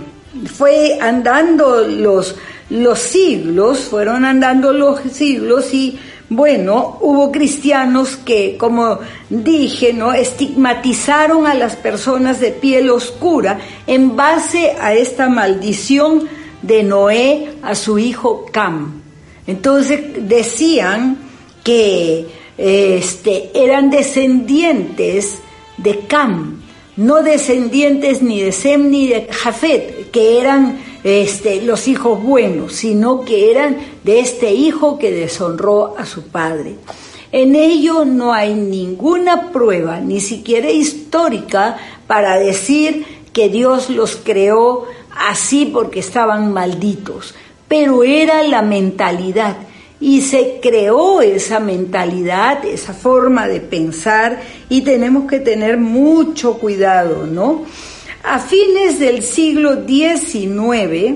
fue 0.53 0.97
andando 0.99 1.81
los, 1.81 2.35
los 2.69 2.99
siglos, 2.99 3.79
fueron 3.79 4.25
andando 4.25 4.73
los 4.73 4.99
siglos 5.11 5.73
y 5.73 5.99
bueno, 6.29 6.97
hubo 7.01 7.31
cristianos 7.31 8.17
que, 8.17 8.57
como 8.57 8.99
dije, 9.29 9.93
¿no? 9.93 10.13
estigmatizaron 10.13 11.47
a 11.47 11.53
las 11.53 11.77
personas 11.77 12.41
de 12.41 12.51
piel 12.51 12.89
oscura 12.89 13.59
en 13.87 14.17
base 14.17 14.75
a 14.79 14.93
esta 14.93 15.29
maldición 15.29 16.27
de 16.61 16.83
Noé 16.83 17.53
a 17.61 17.75
su 17.75 17.97
hijo 17.97 18.45
Cam. 18.51 19.01
Entonces 19.45 20.27
decían 20.27 21.17
que 21.63 22.27
este, 22.57 23.51
eran 23.53 23.89
descendientes 23.89 25.39
de 25.77 25.99
Cam, 26.07 26.61
no 26.97 27.23
descendientes 27.23 28.21
ni 28.21 28.41
de 28.41 28.51
Sem 28.51 28.89
ni 28.89 29.07
de 29.07 29.29
Jafet, 29.31 30.11
que 30.11 30.41
eran 30.41 30.79
este, 31.03 31.61
los 31.61 31.87
hijos 31.87 32.21
buenos, 32.21 32.73
sino 32.73 33.21
que 33.21 33.51
eran 33.51 33.77
de 34.03 34.19
este 34.19 34.53
hijo 34.53 34.97
que 34.97 35.11
deshonró 35.11 35.95
a 35.97 36.05
su 36.05 36.23
padre. 36.23 36.75
En 37.31 37.55
ello 37.55 38.05
no 38.05 38.33
hay 38.33 38.53
ninguna 38.53 39.51
prueba, 39.51 39.99
ni 39.99 40.21
siquiera 40.21 40.71
histórica, 40.71 41.77
para 42.07 42.39
decir 42.39 43.05
que 43.33 43.49
Dios 43.49 43.89
los 43.89 44.15
creó 44.15 44.85
así 45.17 45.65
porque 45.65 45.99
estaban 45.99 46.53
malditos, 46.53 47.35
pero 47.67 48.03
era 48.03 48.43
la 48.43 48.61
mentalidad 48.61 49.57
y 49.99 50.21
se 50.21 50.59
creó 50.61 51.21
esa 51.21 51.59
mentalidad, 51.59 52.63
esa 52.65 52.93
forma 52.93 53.47
de 53.47 53.59
pensar 53.59 54.39
y 54.69 54.81
tenemos 54.81 55.29
que 55.29 55.39
tener 55.39 55.77
mucho 55.77 56.53
cuidado, 56.59 57.25
¿no? 57.25 57.65
A 58.29 58.39
fines 58.39 58.99
del 58.99 59.23
siglo 59.23 59.85
XIX, 59.87 61.15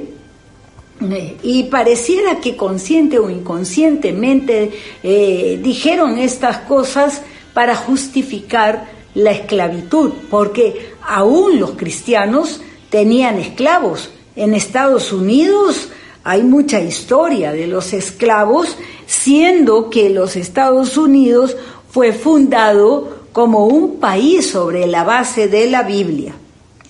eh, 1.02 1.38
y 1.44 1.64
pareciera 1.64 2.40
que 2.40 2.56
consciente 2.56 3.20
o 3.20 3.30
inconscientemente 3.30 4.72
eh, 5.04 5.60
dijeron 5.62 6.18
estas 6.18 6.60
cosas 6.60 7.22
para 7.54 7.76
justificar 7.76 8.88
la 9.14 9.32
esclavitud, 9.32 10.12
porque 10.30 10.94
aún 11.06 11.60
los 11.60 11.72
cristianos 11.72 12.62
tenían 12.90 13.40
esclavos. 13.40 14.12
En 14.38 14.54
Estados 14.54 15.12
Unidos 15.12 15.90
hay 16.24 16.44
mucha 16.44 16.80
historia 16.80 17.52
de 17.52 17.68
los 17.68 17.92
esclavos, 17.92 18.78
siendo 19.06 19.90
que 19.90 20.10
los 20.12 20.38
Estados 20.38 20.96
Unidos 20.96 21.58
fue 21.90 22.14
fundado 22.14 23.26
como 23.34 23.66
un 23.66 24.00
país 24.00 24.50
sobre 24.50 24.88
la 24.88 25.04
base 25.04 25.50
de 25.50 25.70
la 25.70 25.84
Biblia. 25.84 26.36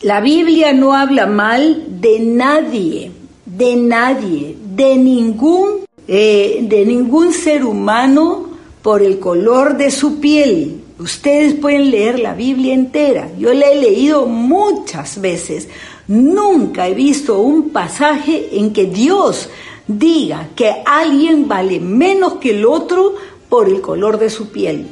La 0.02 0.20
Biblia 0.20 0.74
no 0.74 0.96
habla 0.96 1.28
mal 1.28 1.84
de 2.02 2.20
nadie, 2.20 3.12
de 3.46 3.76
nadie, 3.76 4.58
de 4.76 4.98
ningún, 4.98 5.86
eh, 6.08 6.60
de 6.64 6.86
ningún 6.88 7.34
ser 7.34 7.64
humano 7.64 8.50
por 8.82 9.04
el 9.04 9.20
color 9.20 9.78
de 9.78 9.92
su 9.92 10.20
piel. 10.20 10.82
Ustedes 10.98 11.54
pueden 11.54 11.92
leer 11.92 12.18
la 12.18 12.34
Biblia 12.34 12.74
entera. 12.74 13.30
Yo 13.38 13.54
la 13.54 13.68
he 13.68 13.76
leído 13.76 14.26
muchas 14.26 15.22
veces. 15.22 15.68
Nunca 16.08 16.88
he 16.88 16.96
visto 16.96 17.40
un 17.40 17.70
pasaje 17.70 18.50
en 18.54 18.74
que 18.74 18.88
Dios 18.88 19.50
diga 19.88 20.50
que 20.56 20.82
alguien 20.84 21.48
vale 21.48 21.80
menos 21.80 22.34
que 22.34 22.52
el 22.52 22.66
otro 22.66 23.14
por 23.50 23.68
el 23.68 23.82
color 23.82 24.18
de 24.18 24.32
su 24.32 24.50
piel, 24.50 24.88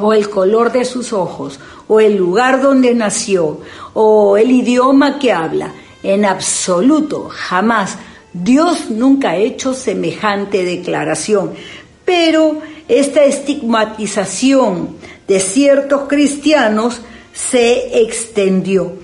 o 0.00 0.12
el 0.12 0.28
color 0.30 0.72
de 0.72 0.84
sus 0.84 1.12
ojos, 1.12 1.58
o 1.86 2.00
el 2.00 2.16
lugar 2.16 2.60
donde 2.62 2.94
nació, 2.94 3.60
o 3.94 4.36
el 4.36 4.50
idioma 4.50 5.18
que 5.18 5.32
habla. 5.32 5.72
En 6.02 6.24
absoluto, 6.24 7.28
jamás. 7.30 7.98
Dios 8.32 8.90
nunca 8.90 9.30
ha 9.30 9.36
hecho 9.36 9.74
semejante 9.74 10.64
declaración. 10.64 11.52
Pero 12.04 12.60
esta 12.88 13.24
estigmatización 13.24 14.96
de 15.26 15.40
ciertos 15.40 16.02
cristianos 16.08 17.00
se 17.32 18.00
extendió. 18.02 18.94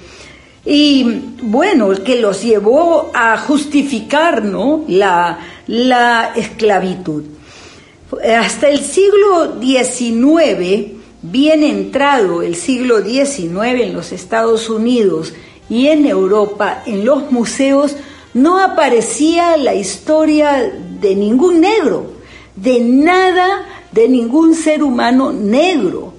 Y 0.65 1.05
bueno, 1.43 1.93
el 1.93 2.03
que 2.03 2.21
los 2.21 2.43
llevó 2.43 3.11
a 3.13 3.37
justificar 3.37 4.43
¿no? 4.45 4.85
la, 4.89 5.39
la 5.67 6.33
esclavitud. 6.35 7.25
Hasta 8.23 8.69
el 8.69 8.81
siglo 8.81 9.61
XIX, 9.61 10.93
bien 11.23 11.63
entrado 11.63 12.43
el 12.43 12.55
siglo 12.55 13.03
XIX 13.03 13.81
en 13.81 13.95
los 13.95 14.13
Estados 14.13 14.69
Unidos 14.69 15.33
y 15.69 15.89
en 15.89 16.07
Europa, 16.07 16.83
en 16.87 17.05
los 17.05 17.31
museos, 17.31 17.97
no 18.35 18.59
aparecía 18.59 19.57
la 19.57 19.75
historia 19.75 20.73
de 21.01 21.15
ningún 21.15 21.61
negro, 21.61 22.13
de 22.57 22.81
nada, 22.81 23.67
de 23.93 24.09
ningún 24.09 24.55
ser 24.55 24.83
humano 24.83 25.33
negro. 25.33 26.15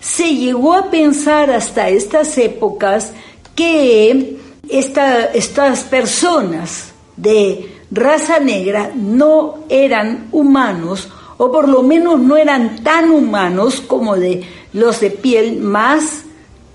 Se 0.00 0.34
llegó 0.34 0.74
a 0.74 0.90
pensar 0.90 1.50
hasta 1.50 1.88
estas 1.88 2.38
épocas 2.38 3.12
que 3.54 4.38
estas 4.68 5.80
personas 5.84 6.92
de 7.16 7.78
raza 7.90 8.38
negra 8.38 8.92
no 8.94 9.64
eran 9.68 10.28
humanos 10.30 11.08
o 11.38 11.50
por 11.50 11.68
lo 11.68 11.82
menos 11.82 12.20
no 12.20 12.36
eran 12.36 12.82
tan 12.82 13.10
humanos 13.10 13.80
como 13.80 14.16
de 14.16 14.42
los 14.72 15.00
de 15.00 15.10
piel 15.10 15.60
más 15.60 16.24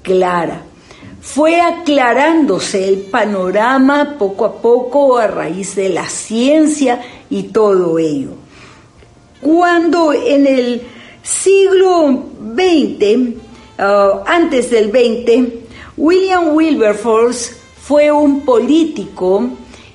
clara. 0.02 0.64
Fue 1.22 1.62
aclarándose 1.62 2.88
el 2.88 2.98
panorama 3.02 4.16
poco 4.18 4.46
a 4.46 4.62
poco 4.62 5.18
a 5.18 5.28
raíz 5.28 5.76
de 5.76 5.90
la 5.90 6.08
ciencia 6.10 7.02
y 7.30 7.44
todo 7.44 8.00
ello. 8.00 8.32
Cuando 9.42 10.14
en 10.14 10.48
el 10.48 10.82
siglo 11.22 12.24
XX, 12.56 13.38
ah, 13.78 14.24
antes 14.26 14.72
del 14.72 14.92
XX, 14.92 15.64
William 15.98 16.56
Wilberforce 16.56 17.54
fue 17.82 18.12
un 18.12 18.42
político 18.42 19.50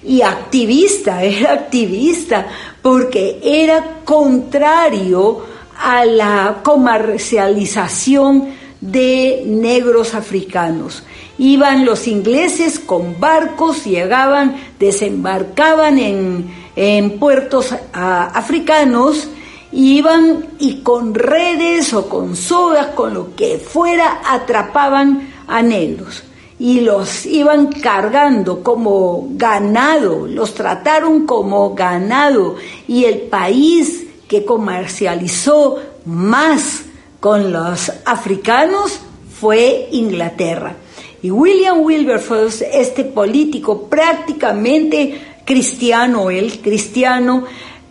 y 0.08 0.22
activista, 0.22 1.22
era 1.22 1.52
activista 1.52 2.46
porque 2.82 3.38
era 3.42 4.00
contrario 4.04 5.44
a 5.78 6.04
la 6.04 6.60
comercialización 6.64 8.48
de 8.80 9.44
negros 9.46 10.14
africanos. 10.14 11.04
Iban 11.36 11.84
los 11.84 12.08
ingleses 12.08 12.80
con 12.80 13.20
barcos, 13.20 13.84
llegaban, 13.84 14.56
desembarcaban 14.80 15.98
en, 15.98 17.18
puertos 17.18 17.74
africanos, 17.92 19.28
iban 19.72 20.46
y 20.58 20.80
con 20.82 21.14
redes 21.14 21.92
o 21.92 22.08
con 22.08 22.34
sogas, 22.34 22.88
con 22.88 23.14
lo 23.14 23.36
que 23.36 23.58
fuera, 23.58 24.20
atrapaban 24.24 25.28
a 25.46 25.62
negros 25.62 26.24
y 26.58 26.80
los 26.80 27.24
iban 27.24 27.66
cargando 27.66 28.62
como 28.62 29.28
ganado, 29.32 30.26
los 30.26 30.54
trataron 30.54 31.24
como 31.26 31.74
ganado 31.74 32.56
y 32.88 33.04
el 33.04 33.22
país 33.22 34.06
que 34.26 34.44
comercializó 34.44 35.78
más 36.04 36.82
con 37.20 37.52
los 37.52 37.92
africanos 38.04 39.00
fue 39.40 39.88
Inglaterra. 39.92 40.74
Y 41.22 41.30
William 41.30 41.80
Wilberforce, 41.80 42.68
este 42.72 43.04
político 43.04 43.88
prácticamente 43.88 45.20
cristiano, 45.44 46.30
él 46.30 46.60
cristiano, 46.60 47.44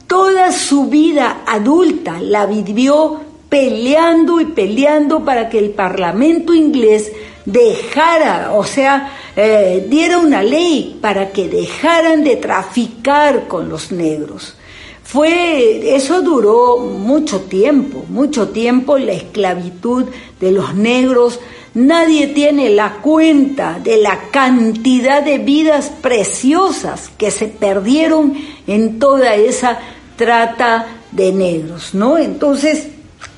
toda 0.07 0.51
su 0.51 0.88
vida 0.88 1.41
adulta 1.45 2.22
la 2.22 2.45
vivió 2.45 3.22
peleando 3.49 4.39
y 4.41 4.45
peleando 4.45 5.24
para 5.24 5.49
que 5.49 5.59
el 5.59 5.72
Parlamento 5.72 6.53
inglés 6.53 7.11
dejara, 7.47 8.51
o 8.53 8.65
sea, 8.65 9.13
eh, 9.33 9.87
diera 9.89 10.19
una 10.19 10.43
ley 10.43 10.99
para 11.01 11.31
que 11.31 11.47
dejaran 11.47 12.25
de 12.25 12.35
traficar 12.35 13.47
con 13.47 13.69
los 13.69 13.91
negros. 13.91 14.53
Fue, 15.01 15.95
eso 15.95 16.21
duró 16.21 16.79
mucho 16.79 17.39
tiempo, 17.39 18.03
mucho 18.09 18.49
tiempo 18.49 18.97
la 18.97 19.13
esclavitud 19.13 20.07
de 20.41 20.51
los 20.51 20.75
negros. 20.75 21.39
Nadie 21.73 22.27
tiene 22.27 22.69
la 22.69 22.95
cuenta 22.95 23.79
de 23.81 23.95
la 23.95 24.29
cantidad 24.29 25.23
de 25.23 25.37
vidas 25.37 25.89
preciosas 26.01 27.09
que 27.17 27.31
se 27.31 27.47
perdieron 27.47 28.33
en 28.67 28.99
toda 28.99 29.35
esa 29.35 29.79
trata 30.17 30.85
de 31.13 31.31
negros, 31.31 31.93
¿no? 31.93 32.17
Entonces, 32.17 32.89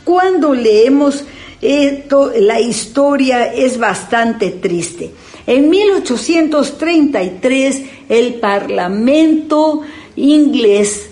cuando 0.04 0.56
leemos 0.56 1.26
esto, 1.62 2.32
la 2.38 2.60
historia 2.60 3.54
es 3.54 3.78
bastante 3.78 4.50
triste. 4.52 5.12
En 5.46 5.70
1833 5.70 7.84
el 8.08 8.36
Parlamento 8.36 9.82
inglés 10.16 11.10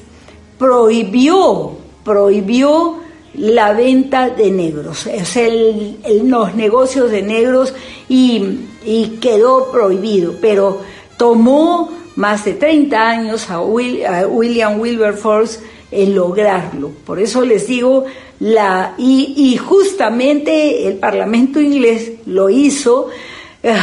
prohibió, 0.58 1.78
prohibió 2.04 3.00
la 3.34 3.74
venta 3.74 4.30
de 4.30 4.52
negros, 4.52 5.06
es 5.06 5.36
el, 5.38 5.98
los 6.24 6.56
negocios 6.56 7.12
de 7.12 7.22
negros 7.22 7.74
y, 8.10 8.64
quedó 9.22 9.72
prohibido, 9.72 10.36
pero 10.42 10.82
tomó 11.18 11.92
más 12.16 12.46
de 12.46 12.54
30 12.54 13.10
años 13.10 13.50
a 13.50 13.62
William 13.62 14.80
Wilberforce 14.80 15.60
en 15.92 16.16
lograrlo. 16.16 16.92
Por 17.06 17.20
eso 17.20 17.44
les 17.44 17.68
digo, 17.68 18.06
la, 18.40 18.94
y, 18.98 19.58
justamente 19.58 20.88
el 20.88 20.96
Parlamento 20.96 21.60
inglés 21.60 22.12
lo 22.26 22.50
hizo 22.50 23.10
eh, 23.64 23.76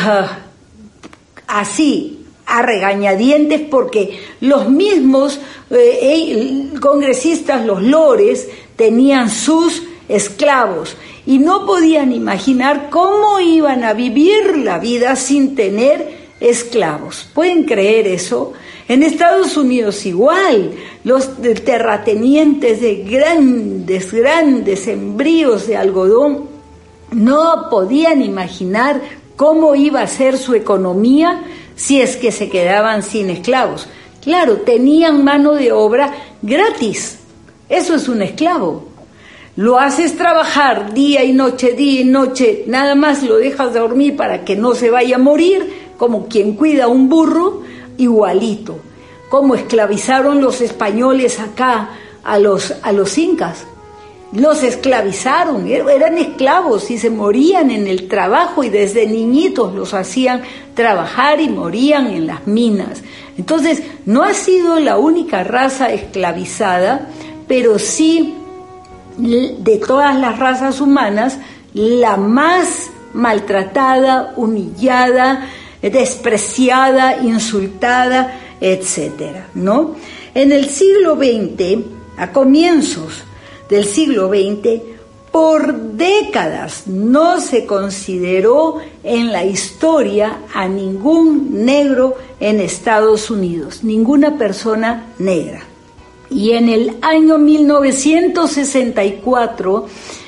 así, 1.47 2.21
a 2.47 2.63
regañadientes, 2.63 3.63
porque 3.63 4.21
los 4.41 4.69
mismos 4.69 5.41
eh, 5.71 6.71
congresistas, 6.81 7.65
los 7.65 7.83
lores, 7.83 8.49
tenían 8.77 9.31
sus 9.31 9.83
esclavos 10.09 10.97
y 11.27 11.39
no 11.39 11.65
podían 11.65 12.13
imaginar 12.13 12.91
cómo 12.91 13.41
iban 13.41 13.83
a 13.83 13.95
vivir 13.95 14.59
la 14.59 14.79
vida 14.79 15.17
sin 15.17 15.55
tener 15.55 16.25
esclavos. 16.41 17.27
¿Pueden 17.33 17.65
creer 17.65 18.07
eso? 18.07 18.53
En 18.87 19.03
Estados 19.03 19.57
Unidos 19.57 20.05
igual, 20.05 20.73
los 21.05 21.31
terratenientes 21.65 22.83
de 22.83 22.97
grandes, 22.97 24.13
grandes 24.13 24.87
embríos 24.89 25.67
de 25.67 25.77
algodón 25.77 26.49
no 27.11 27.69
podían 27.71 28.21
imaginar 28.21 29.01
cómo 29.37 29.75
iba 29.75 30.03
a 30.03 30.07
ser 30.07 30.37
su 30.37 30.55
economía 30.55 31.43
si 31.77 32.01
es 32.01 32.17
que 32.17 32.31
se 32.31 32.51
quedaban 32.51 33.03
sin 33.03 33.31
esclavos. 33.31 33.89
Claro, 34.23 34.59
tenían 34.59 35.25
mano 35.25 35.53
de 35.53 35.73
obra 35.73 36.13
gratis. 36.43 37.19
Eso 37.69 37.95
es 37.95 38.09
un 38.09 38.23
esclavo. 38.23 38.89
Lo 39.57 39.79
haces 39.79 40.17
trabajar 40.17 40.93
día 40.93 41.25
y 41.25 41.33
noche, 41.33 41.73
día 41.73 42.01
y 42.01 42.05
noche, 42.05 42.65
nada 42.67 42.95
más 42.95 43.23
lo 43.23 43.37
dejas 43.37 43.73
dormir 43.73 44.17
para 44.17 44.45
que 44.45 44.57
no 44.57 44.75
se 44.75 44.91
vaya 44.91 45.17
a 45.17 45.21
morir, 45.21 45.93
como 45.97 46.27
quien 46.27 46.55
cuida 46.55 46.89
un 46.89 47.09
burro, 47.09 47.63
igualito. 47.99 48.79
Como 49.29 49.55
esclavizaron 49.55 50.41
los 50.41 50.61
españoles 50.61 51.41
acá 51.41 51.91
a 52.23 52.39
los, 52.39 52.75
a 52.83 52.93
los 52.93 53.17
incas. 53.19 53.67
Los 54.33 54.63
esclavizaron, 54.65 55.69
er, 55.69 55.89
eran 55.89 56.19
esclavos 56.19 56.91
y 56.91 56.99
se 56.99 57.11
morían 57.11 57.71
en 57.71 57.87
el 57.87 58.09
trabajo 58.09 58.65
y 58.65 58.69
desde 58.69 59.07
niñitos 59.07 59.75
los 59.75 59.95
hacían 59.95 60.43
trabajar 60.75 61.41
y 61.41 61.49
morían 61.49 62.09
en 62.09 62.27
las 62.27 62.47
minas. 62.47 63.03
Entonces, 63.39 63.83
no 64.07 64.25
ha 64.25 64.35
sido 64.35 64.81
la 64.81 64.99
única 64.99 65.45
raza 65.45 65.93
esclavizada, 65.93 67.09
pero 67.47 67.79
sí 67.79 68.35
de 69.17 69.77
todas 69.87 70.19
las 70.19 70.39
razas 70.39 70.81
humanas, 70.81 71.39
la 71.73 72.17
más 72.17 72.91
maltratada, 73.13 74.33
humillada, 74.37 75.49
despreciada, 75.91 77.23
insultada, 77.23 78.41
etcétera, 78.61 79.49
¿no? 79.55 79.97
En 80.35 80.53
el 80.53 80.69
siglo 80.69 81.17
XX, 81.17 81.85
a 82.17 82.33
comienzos 82.33 83.25
del 83.69 83.85
siglo 83.85 84.29
XX, 84.29 84.95
por 85.35 85.75
décadas 85.75 86.87
no 86.87 87.41
se 87.41 87.67
consideró 87.67 88.77
en 89.03 89.33
la 89.33 89.45
historia 89.45 90.43
a 90.55 90.69
ningún 90.69 91.65
negro 91.65 92.17
en 92.39 92.61
Estados 92.61 93.31
Unidos, 93.31 93.83
ninguna 93.83 94.39
persona 94.39 95.07
negra. 95.19 95.65
Y 96.31 96.53
en 96.53 96.69
el 96.69 96.99
año 97.03 97.39
1964, 97.39 99.87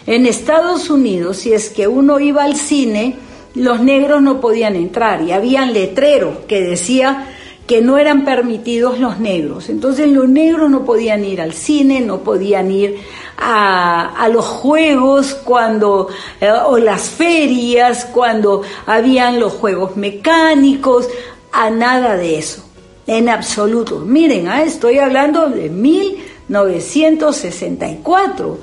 en 0.08 0.26
Estados 0.26 0.90
Unidos, 0.90 1.36
si 1.36 1.52
es 1.52 1.70
que 1.70 1.86
uno 1.86 2.18
iba 2.18 2.42
al 2.42 2.56
cine, 2.56 3.14
los 3.56 3.80
negros 3.80 4.22
no 4.22 4.40
podían 4.40 4.76
entrar 4.76 5.22
y 5.22 5.32
habían 5.32 5.72
letrero 5.72 6.46
que 6.46 6.60
decía 6.60 7.32
que 7.66 7.82
no 7.82 7.98
eran 7.98 8.24
permitidos 8.24 9.00
los 9.00 9.18
negros. 9.18 9.68
Entonces 9.70 10.08
los 10.08 10.28
negros 10.28 10.70
no 10.70 10.84
podían 10.84 11.24
ir 11.24 11.40
al 11.40 11.52
cine, 11.52 12.00
no 12.00 12.18
podían 12.18 12.70
ir 12.70 13.00
a, 13.36 14.28
los 14.32 14.44
juegos 14.44 15.34
cuando, 15.34 16.06
eh, 16.40 16.48
o 16.50 16.78
las 16.78 17.10
ferias, 17.10 18.04
cuando 18.04 18.62
habían 18.86 19.40
los 19.40 19.54
juegos 19.54 19.96
mecánicos, 19.96 21.08
a 21.50 21.70
nada 21.70 22.16
de 22.16 22.38
eso, 22.38 22.62
en 23.06 23.30
absoluto. 23.30 24.00
Miren, 24.00 24.48
ah, 24.48 24.62
estoy 24.62 24.98
hablando 24.98 25.48
de 25.48 25.70
1964. 25.70 28.58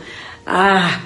Ah, 0.46 1.00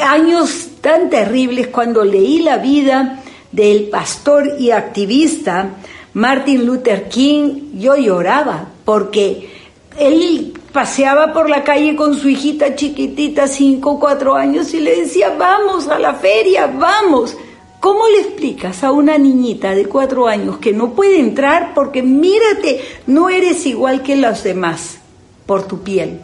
años 0.00 0.68
tan 0.80 1.10
terribles 1.10 1.68
cuando 1.68 2.04
leí 2.04 2.40
la 2.40 2.58
vida 2.58 3.22
del 3.52 3.88
pastor 3.88 4.56
y 4.58 4.70
activista 4.70 5.70
Martin 6.14 6.66
Luther 6.66 7.08
King, 7.08 7.78
yo 7.78 7.96
lloraba 7.96 8.68
porque 8.84 9.50
él 9.98 10.52
paseaba 10.72 11.32
por 11.32 11.48
la 11.48 11.64
calle 11.64 11.94
con 11.96 12.16
su 12.16 12.28
hijita 12.28 12.74
chiquitita, 12.74 13.46
cinco 13.46 13.92
o 13.92 14.00
cuatro 14.00 14.34
años, 14.34 14.72
y 14.74 14.80
le 14.80 14.96
decía, 14.96 15.34
vamos 15.38 15.88
a 15.88 15.98
la 15.98 16.14
feria, 16.14 16.66
vamos. 16.66 17.36
¿Cómo 17.80 18.08
le 18.08 18.20
explicas 18.20 18.82
a 18.82 18.90
una 18.90 19.18
niñita 19.18 19.74
de 19.74 19.86
cuatro 19.86 20.26
años 20.26 20.58
que 20.58 20.72
no 20.72 20.94
puede 20.94 21.20
entrar 21.20 21.72
porque 21.74 22.02
mírate, 22.02 22.80
no 23.06 23.28
eres 23.28 23.66
igual 23.66 24.02
que 24.02 24.16
los 24.16 24.42
demás 24.42 24.98
por 25.46 25.68
tu 25.68 25.82
piel? 25.82 26.20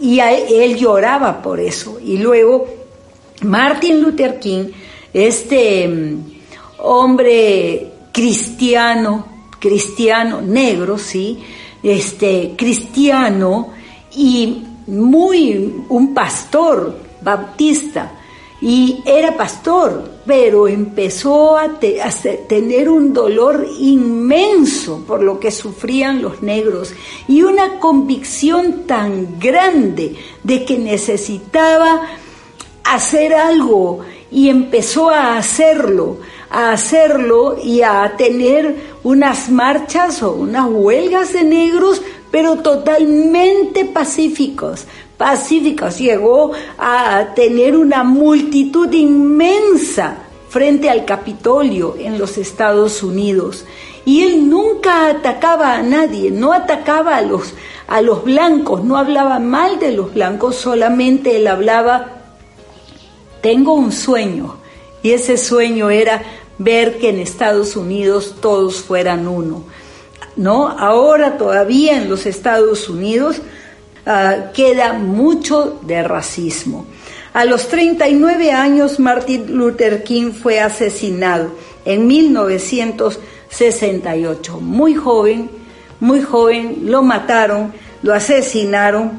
Y 0.00 0.18
él 0.20 0.76
lloraba 0.76 1.40
por 1.42 1.60
eso. 1.60 1.98
Y 2.04 2.18
luego 2.18 2.66
Martin 3.42 4.00
Luther 4.02 4.38
King, 4.38 4.64
este 5.12 5.86
mm, 5.88 6.24
hombre 6.78 7.92
cristiano, 8.12 9.26
cristiano 9.58 10.40
negro, 10.40 10.98
sí, 10.98 11.38
este 11.82 12.54
cristiano 12.56 13.70
y 14.16 14.62
muy 14.86 15.84
un 15.88 16.12
pastor 16.12 16.96
bautista 17.22 18.19
y 18.60 19.02
era 19.06 19.36
pastor, 19.36 20.10
pero 20.26 20.68
empezó 20.68 21.56
a, 21.56 21.78
tener 21.78 22.88
un 22.88 23.12
dolor 23.12 23.66
inmenso 23.78 25.02
por 25.06 25.22
lo 25.22 25.40
que 25.40 25.50
sufrían 25.50 26.20
los 26.20 26.42
negros 26.42 26.92
y 27.26 27.42
una 27.42 27.78
convicción 27.78 28.86
tan 28.86 29.38
grande 29.38 30.16
de 30.44 30.64
que 30.64 30.78
necesitaba 30.78 32.02
hacer 32.84 33.34
algo 33.34 34.00
y 34.30 34.48
empezó 34.48 35.10
a 35.10 35.38
hacerlo 35.38 36.18
a 36.50 36.72
hacerlo 36.72 37.56
y 37.62 37.82
a 37.82 38.14
tener 38.18 38.76
unas 39.04 39.48
marchas 39.50 40.22
o 40.22 40.32
unas 40.32 40.66
huelgas 40.68 41.32
de 41.32 41.44
negros, 41.44 42.02
pero 42.30 42.56
totalmente 42.56 43.84
pacíficos, 43.84 44.84
pacíficos. 45.20 45.98
Llegó 45.98 46.52
a 46.78 47.34
tener 47.34 47.76
una 47.76 48.04
multitud 48.04 48.90
inmensa 48.90 50.16
frente 50.48 50.88
al 50.88 51.04
Capitolio 51.04 51.94
en 51.98 52.18
los 52.18 52.38
Estados 52.38 53.02
Unidos. 53.02 53.66
Y 54.06 54.22
él 54.22 54.48
nunca 54.48 55.08
atacaba 55.08 55.74
a 55.74 55.82
nadie, 55.82 56.30
no 56.30 56.54
atacaba 56.54 57.18
a 57.18 57.20
los, 57.20 57.52
a 57.86 58.00
los 58.00 58.24
blancos, 58.24 58.82
no 58.82 58.96
hablaba 58.96 59.38
mal 59.40 59.78
de 59.78 59.92
los 59.92 60.14
blancos, 60.14 60.56
solamente 60.56 61.36
él 61.36 61.48
hablaba, 61.48 62.22
tengo 63.42 63.74
un 63.74 63.92
sueño. 63.92 64.56
Y 65.02 65.10
ese 65.10 65.36
sueño 65.36 65.90
era 65.90 66.22
ver 66.56 66.96
que 66.96 67.10
en 67.10 67.18
Estados 67.18 67.76
Unidos 67.76 68.36
todos 68.40 68.76
fueran 68.76 69.28
uno. 69.28 69.64
¿No? 70.34 70.68
Ahora 70.68 71.36
todavía 71.36 71.98
en 71.98 72.08
los 72.08 72.24
Estados 72.24 72.88
Unidos 72.88 73.42
ah, 74.10 74.50
queda 74.52 74.92
mucho 74.92 75.78
de 75.82 76.02
racismo. 76.02 76.84
A 77.32 77.44
los 77.44 77.68
39 77.68 78.50
años 78.50 78.98
Martin 78.98 79.56
Luther 79.56 80.02
King 80.02 80.32
fue 80.32 80.58
asesinado 80.58 81.52
en 81.84 82.08
1968. 82.08 84.60
Muy 84.60 84.94
joven, 84.94 85.48
muy 86.00 86.22
joven, 86.22 86.78
lo 86.84 87.02
mataron, 87.02 87.72
lo 88.02 88.14
asesinaron, 88.14 89.12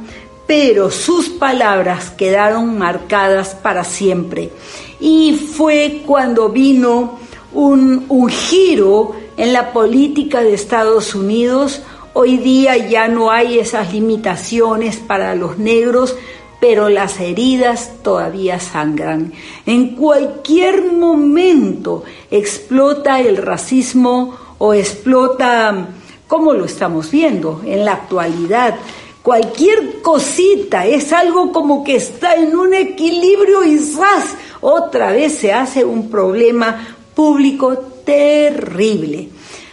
pero 0.45 0.91
sus 0.91 1.29
palabras 1.29 2.11
quedaron 2.11 2.77
marcadas 2.77 3.55
para 3.55 3.85
siempre. 3.85 4.51
Y 4.99 5.49
fue 5.55 6.03
cuando 6.05 6.49
vino 6.49 7.17
un, 7.53 8.29
giro 8.29 9.15
en 9.37 9.53
la 9.53 9.71
política 9.71 10.41
de 10.41 10.53
Estados 10.53 11.15
Unidos. 11.15 11.81
Hoy 12.13 12.37
día 12.37 12.75
ya 12.75 13.07
no 13.07 13.31
hay 13.31 13.57
esas 13.57 13.93
limitaciones 13.93 14.97
para 14.97 15.33
los 15.33 15.57
negros, 15.57 16.17
pero 16.59 16.89
las 16.89 17.21
heridas 17.21 17.91
todavía 18.03 18.59
sangran. 18.59 19.31
En 19.65 19.95
cualquier 19.95 20.91
momento 20.91 22.03
explota 22.29 23.21
el 23.21 23.37
racismo 23.37 24.35
o 24.57 24.73
explota, 24.73 25.87
como 26.27 26.53
lo 26.53 26.65
estamos 26.65 27.09
viendo 27.09 27.61
en 27.65 27.85
la 27.85 27.93
actualidad, 27.93 28.75
cualquier 29.23 30.01
cosita 30.01 30.85
es 30.85 31.13
algo 31.13 31.53
como 31.53 31.81
que 31.81 31.95
está 31.95 32.35
en 32.35 32.57
un 32.57 32.73
equilibrio 32.73 33.63
y 33.63 33.79
¡zas! 33.79 34.35
otra 34.59 35.13
vez 35.13 35.37
se 35.37 35.53
hace 35.53 35.85
un 35.85 36.09
problema 36.09 36.97
público 37.15 37.77
terrible. 38.05 39.29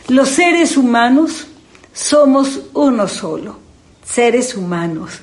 Los 0.07 0.29
seres 0.29 0.77
humanos 0.77 1.49
somos 1.99 2.61
uno 2.75 3.09
solo, 3.09 3.57
seres 4.05 4.55
humanos. 4.55 5.19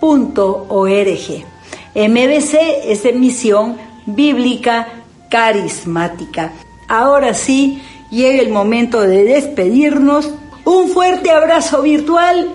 mbc.org. 0.00 1.44
MBC 1.94 2.54
es 2.84 3.04
emisión 3.04 3.76
bíblica 4.06 4.88
carismática. 5.30 6.52
Ahora 6.86 7.34
sí, 7.34 7.82
llega 8.10 8.40
el 8.40 8.50
momento 8.50 9.00
de 9.02 9.24
despedirnos. 9.24 10.30
Un 10.64 10.88
fuerte 10.88 11.30
abrazo 11.30 11.82
virtual, 11.82 12.50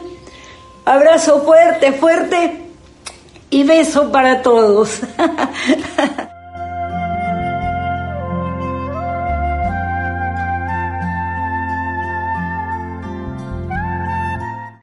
abrazo 0.86 1.42
fuerte, 1.44 1.94
fuerte 1.94 2.62
y 3.50 3.64
beso 3.64 4.12
para 4.12 4.42
todos. 4.42 5.02